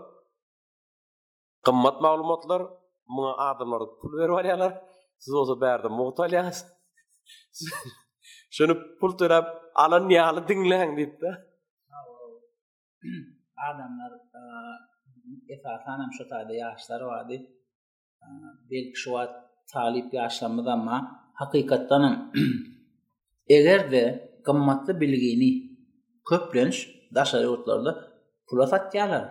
[1.63, 2.61] kımmat mağlumatlar,
[3.07, 4.81] buna adımları pul veriyorlar.
[5.17, 6.65] Siz olsa berdi muhtalyans.
[8.51, 9.45] Şunu pul törep
[9.75, 11.19] alın niyalı dinleyin
[13.69, 14.41] Adamlar, e,
[15.55, 16.53] efasanem şu ayda
[18.71, 19.29] belki şu an
[19.73, 22.31] talip yaşlanmı da ama hakikatten
[23.91, 25.77] de kımmatlı bilgini
[26.29, 27.91] köplenç daşar ýurtlarda
[28.47, 29.25] kulafat yalar.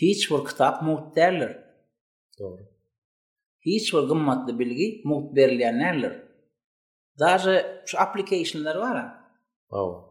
[0.00, 1.64] Hiç bir kitap muhut derler.
[2.40, 2.62] Doğru.
[3.60, 6.22] Hiç bir kımmatlı bilgi muhut berleyen derler.
[7.20, 9.24] Daşı şu applicationlar var ha.
[9.68, 10.04] Oh.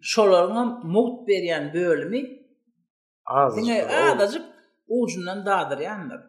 [0.00, 2.20] Şolarına bölümi berleyen bölümü
[3.26, 4.42] Azıcık.
[4.88, 6.14] ucundan dağdır yandır.
[6.20, 6.24] Yani.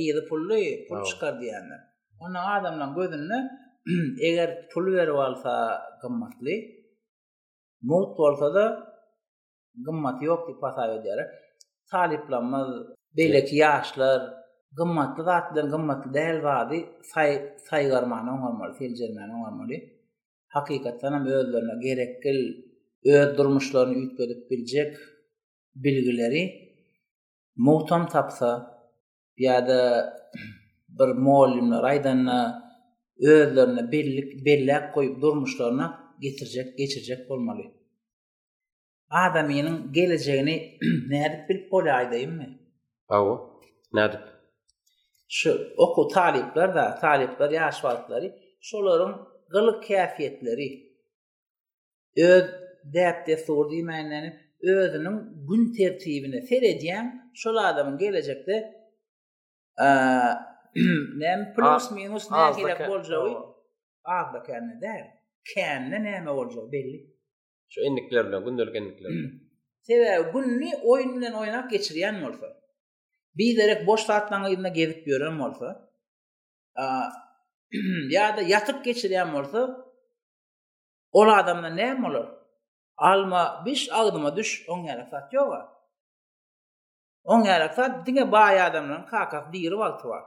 [0.00, 1.80] ýa-da pully pul ýa diýenler.
[2.24, 3.38] Ona adamlar gözünde
[4.28, 5.52] eger pul berip alsa
[6.02, 6.54] gymmatly,
[7.88, 8.64] mut bolsa da
[9.86, 11.20] gymmat ýok diýip pasaýar diýer.
[11.90, 12.60] Taliplanma
[13.16, 14.20] beýlek ýaşlar
[14.78, 16.78] gymmatly zatlar gymmatly däl wady
[17.12, 17.30] say
[17.68, 19.76] saygarmany olmaly, seljermany olmaly.
[20.54, 22.38] Hakykatan hem özlerine gerekkel
[23.16, 24.92] öz durmuşlarını ütgödüp bilecek
[25.84, 26.42] bilgileri
[27.56, 28.71] muhtam tapsa,
[29.40, 29.80] ýa-da
[30.98, 32.38] bir mollymna raýdanna
[33.22, 35.86] özlerini bellik bellek goýup durmuşlaryna
[36.20, 37.64] getirjek geçirjek bolmaly.
[39.10, 40.78] Adamynyň geleceğini
[41.10, 42.48] näde bilip bolaýdymy?
[43.08, 43.60] o,
[43.94, 44.20] näde?
[45.28, 49.14] Şu oku talipler da talipler yaş vaatları şoların
[49.50, 50.92] gılık kafiyetleri
[52.16, 52.44] öz
[52.84, 58.81] depte sordu imenlerin özünün gün tertibine seredeyen şol adamın gelecekte
[61.20, 63.32] nem plus minus ne gelip boljawy
[64.16, 65.02] ağda kanne der.
[65.54, 66.98] kanne neme boljaw belli
[67.72, 69.10] şu indikler bilen gündelik indikler
[69.88, 72.46] sebe günni oyun bilen oynap geçiriyan bolsa
[73.38, 75.68] bi derek boş saatlanga yinda gelip görürüm bolsa
[78.16, 79.60] ya da yatıp geçiriyan bolsa
[81.18, 82.26] ola adamda näme bolur
[82.96, 85.60] alma biş ağdıma düş on yara saat yoga
[87.24, 90.24] On gelip sat dinge bay adamdan kakak diri vakti var.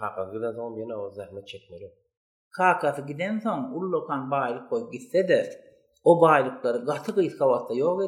[0.00, 1.88] Kakak gider soň bir o zahmet çekmeli.
[2.56, 5.40] Kakak giden soň ullukan baylık koy gitse de
[6.08, 8.00] o baýlyklary katı kıyıs kavatta yok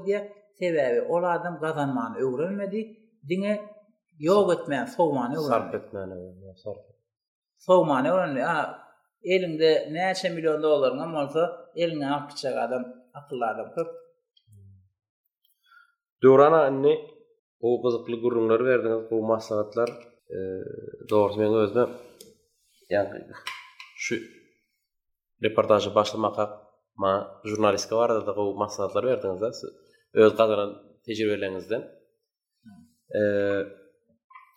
[0.64, 2.80] Sebebi ol adam kazanmanı öğrenmedi.
[3.28, 3.54] Dinge
[4.18, 5.74] yok etmeyen soğumanı Sarp
[9.22, 12.84] elinde neyse milyon doların ama olsa eline akıçak adam
[13.14, 13.66] akıllı adam.
[13.66, 13.86] Hmm.
[16.22, 16.96] Durana anne
[17.66, 19.90] o gyzykly gurrunlar berdiňiz, bu maslahatlar,
[20.36, 20.38] e,
[21.10, 21.84] dogry men özüme
[22.92, 23.32] ýa-ni yani,
[24.04, 24.14] şu
[25.44, 26.36] reportajy başlamak
[27.02, 27.12] ma
[27.48, 29.64] jurnalistka barada da bu maslahatlar berdiňiz,
[30.22, 30.70] öz gazaran
[31.06, 31.82] tejribelerinizden.
[33.14, 33.66] Eee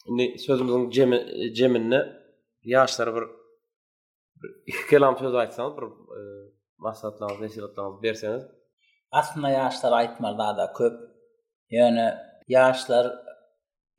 [0.09, 1.17] ne sözümüzün cemi,
[1.57, 1.99] ceminne
[2.63, 3.27] bir, bir
[4.71, 5.85] iki kelam söz aýtsaňyz, bir
[6.17, 6.21] e,
[6.77, 8.43] maslahatlaryňyz, nesihatlaryňyz berseňiz.
[9.19, 10.93] Aslında yaşlar aýtmaly daha da köp.
[11.71, 12.07] Ýöne
[12.51, 13.19] yaşlar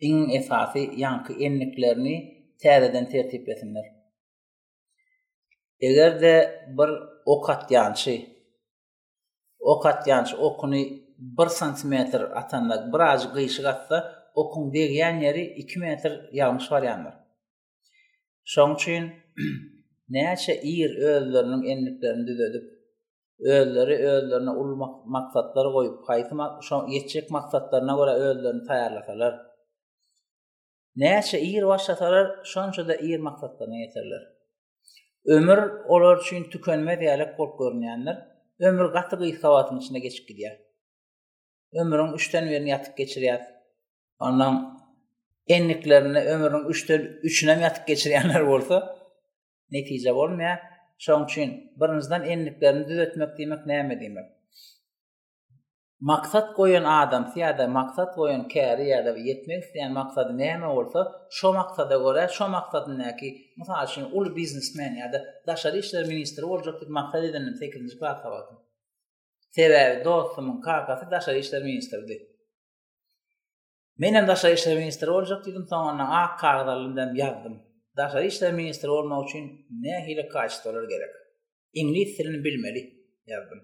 [0.00, 3.84] in esasi yankı enliklerini tereden tertip etsinler.
[5.80, 6.30] Eger de
[6.78, 6.90] bir
[7.26, 8.20] okat yançı,
[9.60, 10.74] okat yançı okunu
[11.18, 17.14] 1 santimetr atanlak bir ağacı gıyışık atsa okun degiyen yeri 2 metr yalmış var yanlar.
[18.44, 19.10] Şonçuyun
[20.08, 22.81] neyse iyir öğrenlerinin enliklerini düzödüp
[23.50, 24.70] öýleri öýlerine ul
[25.14, 26.34] maksatlary koyup, haýsy
[26.68, 28.14] şo ýetjek maksatlaryna görä
[28.68, 28.68] tayarlakalar.
[28.68, 29.32] taýýarlasalar.
[31.00, 32.26] Näçe ýyl başlasalar,
[32.88, 34.22] da iyir maksatlaryna ýeterler.
[35.36, 35.58] Ömür
[35.94, 38.16] olar üçin tükenme diýerlik gorp görnýänler,
[38.68, 40.56] ömür gaty bir hawatyň içine geçip gidýär.
[41.80, 43.46] Ömürün 3-den berini ýatyp
[44.26, 44.54] Ondan
[45.56, 48.76] enliklerini ömürün 3-den 3-üne ýatyp geçirýänler bolsa,
[49.72, 50.12] netije
[51.06, 51.50] Şoň üçin
[51.80, 54.26] birinizden enliklerini düzeltmek diýmek näme diýmek?
[56.10, 61.02] Maksat goýan adam, ýa-da maksat goýan käri ýa-da ýetmek isleýän maksady näme bolsa,
[61.38, 63.28] şo maksada görä, şo maksadyň näki,
[63.58, 68.46] mesela şu ul biznesmen ýa-da daşary işler ministri boljak diýip maksady diýen fikrini gapdaýar.
[69.56, 72.16] Sebäbi dostumyň kakasy daşary işler ministridi.
[74.02, 77.56] Menem daşary işler ministri boljak diýdim, soňra AK kagdalyndan ýazdym.
[77.96, 81.08] Daşa işle minister olma üçin ne hile kaç dolar gerek.
[81.74, 82.92] İngiliz dilini bilmeli
[83.26, 83.58] yazdım.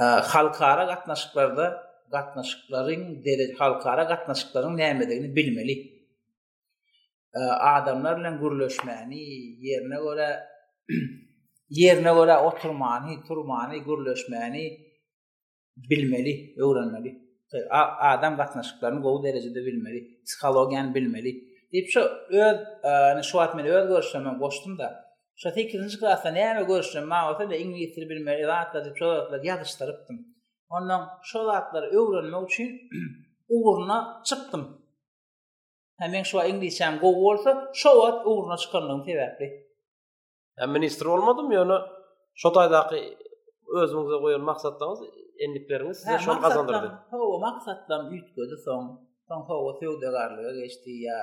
[0.00, 6.06] E, halkara katnaşıklarda katnaşıkların dere halkara katnaşıkların ne emediğini bilmeli.
[7.34, 10.40] E, adamlarla gurluşmanı yerine göre
[11.68, 14.66] yerine göre oturmanı, turmanı, gurluşmanı
[15.76, 17.26] bilmeli, öğrenmeli.
[18.00, 22.00] Adam katnaşıklarını bu derecede bilmeli, psikologiyen bilmeli, Dip şu
[22.30, 25.06] öz, e, ana şu wagt meni öz görüşüm goşdum da.
[25.36, 27.04] Şu tekinci klassda näme görüşüm?
[27.08, 30.18] Ma wagt da ingilis dili bilmeýär, ýa-da dip şu wagtlar ýadystyrypdym.
[30.76, 32.68] Ondan şu wagtlar öwrenmek üçin
[33.54, 33.98] uwruna
[34.28, 34.64] çykdym.
[36.00, 37.50] Hämen şu ingilisçe go bolsa,
[37.80, 39.48] şu wagt uwruna çykandym täbii.
[40.58, 41.78] Hem ministr bolmadym ýa-ni
[42.40, 43.00] şu taýdaky
[43.82, 45.00] özüňize goýan maksatlaryňyz,
[45.44, 46.90] endikleriniz size şol gazandyrdy.
[47.12, 47.16] Ha,
[47.48, 48.84] maksatlaryň üýtgözi soň,
[49.28, 51.18] soň howa teýdelerle ýa-da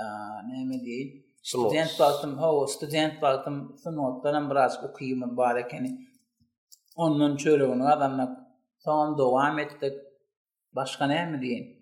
[0.00, 5.88] näme diýip student bolsam, ho, student bolsam, şunu otlaram biraz okuyym barakany.
[6.96, 8.46] Ondan çöle onu adamla
[8.84, 9.92] tamam dowam etdik.
[10.72, 11.76] Başga näme diýin?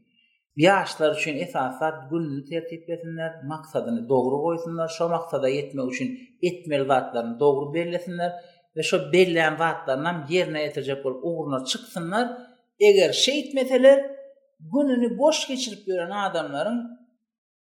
[0.56, 6.10] Bir üçin esasat gülni tertip etdiler, maksadyny dogry goýsunlar, şo maksada ýetmek üçin
[6.42, 8.32] etmeli wagtlaryny dogry bellesinler
[8.74, 12.26] we şo bellen wagtlaryny ýerine ýetirjek bolup ugruna çykdylar.
[12.88, 14.14] Eger şeýitmeseler
[14.74, 17.03] Gününü boş geçirip gören adamların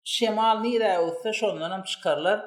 [0.03, 2.45] şemal nire ýa-da şondan hem çykarlar.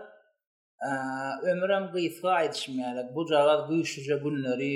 [1.51, 3.15] Ömürem gysga aýdyşmaly.
[3.15, 4.75] Bu jagat güýçüje günleri,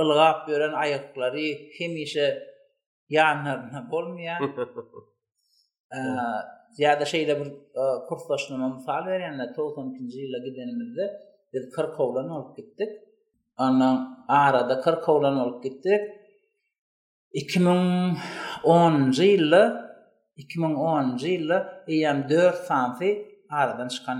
[0.00, 1.46] ılgap gören ayakları
[1.78, 2.46] hemişe
[3.08, 4.38] yanlarına bolmayan.
[6.76, 7.50] Ziyade şeyde bir
[8.08, 10.04] kurslaşlama misal veriyenle 92.
[10.18, 11.20] yıla gidenimizde
[11.52, 12.88] biz 40 oğlanı olup gittik.
[13.58, 16.00] Ondan arada 40 oğlanı olup gittik.
[17.32, 19.12] 2010.
[19.22, 19.87] yıla
[20.40, 23.08] 2010-njy ýylda EM4 sanfy
[23.50, 24.18] aradan çykan.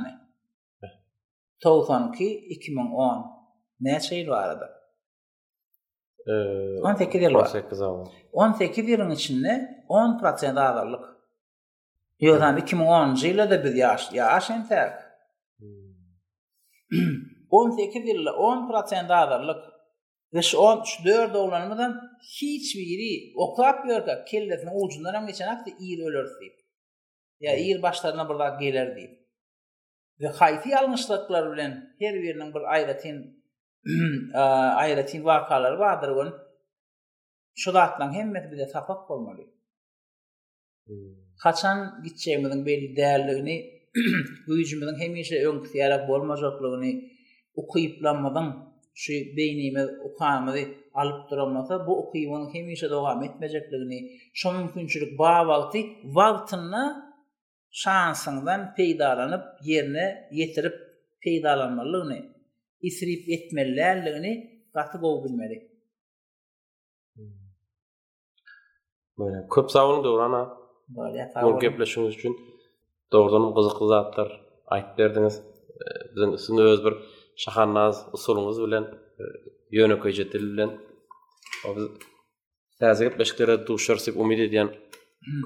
[1.62, 3.24] Tolfanki 2010
[3.80, 4.68] näçe ýyl barada?
[6.26, 8.10] Eee 18 ýyl barada.
[8.32, 9.52] 18 ýylyň içinde
[9.88, 11.04] 10% azalyk.
[12.20, 14.88] Ýa-da 2010-njy ýylda da bir ýaş, ýaş enter.
[15.58, 17.26] Hmm.
[17.50, 19.62] 18 ýylda 10% azalyk.
[20.34, 20.58] Beş şu
[21.04, 22.00] dörd oğlanımdan
[22.40, 26.54] hiç biri oklap bir yörde kelletin ucundan hem geçen akta iyir ölür deyip.
[27.40, 27.82] Ya iyir hmm.
[27.82, 29.18] başlarına burada gelir deyip.
[30.20, 33.44] Ve hayfi almışlıklar bilen her birinin bir ayretin
[34.78, 36.34] ayretin vakalar vardır onun.
[37.54, 37.72] Şu
[38.12, 39.40] hemmet bir de tapak olmalı.
[41.42, 42.02] Kaçan hmm.
[42.04, 43.78] gideceğimizin belli değerlerini
[44.48, 46.86] bu yücümüzün hemen işe ön kutiyarak olmacaklığını
[49.00, 50.52] şu beynime ukanımı
[50.94, 53.98] alıp duramasa bu ukiyonun hemişe devam etmeyecekliğini
[54.34, 56.82] şu mümkünçülük bağ vakti vaktinle
[57.70, 60.74] şansından peydalanıp yerine yetirip
[61.24, 62.18] peydalanmalığını
[62.82, 64.32] isrip etmelerliğini
[64.74, 65.56] katı kov bilmeli.
[69.18, 70.56] Böyle köp savunu doğru ana.
[70.88, 71.56] Böyle yapalım.
[71.56, 72.36] Bu gepleşiniz için
[73.12, 74.46] doğrudan kızı zatlar, atlar.
[74.70, 74.98] Ait
[76.50, 76.94] öz bir
[77.42, 78.82] şahannaz usulumuz bilen
[79.20, 79.24] e,
[79.72, 80.70] yönü köjetil bilen
[81.66, 81.84] o biz
[82.80, 84.38] täzegip beşiklere duşursak umid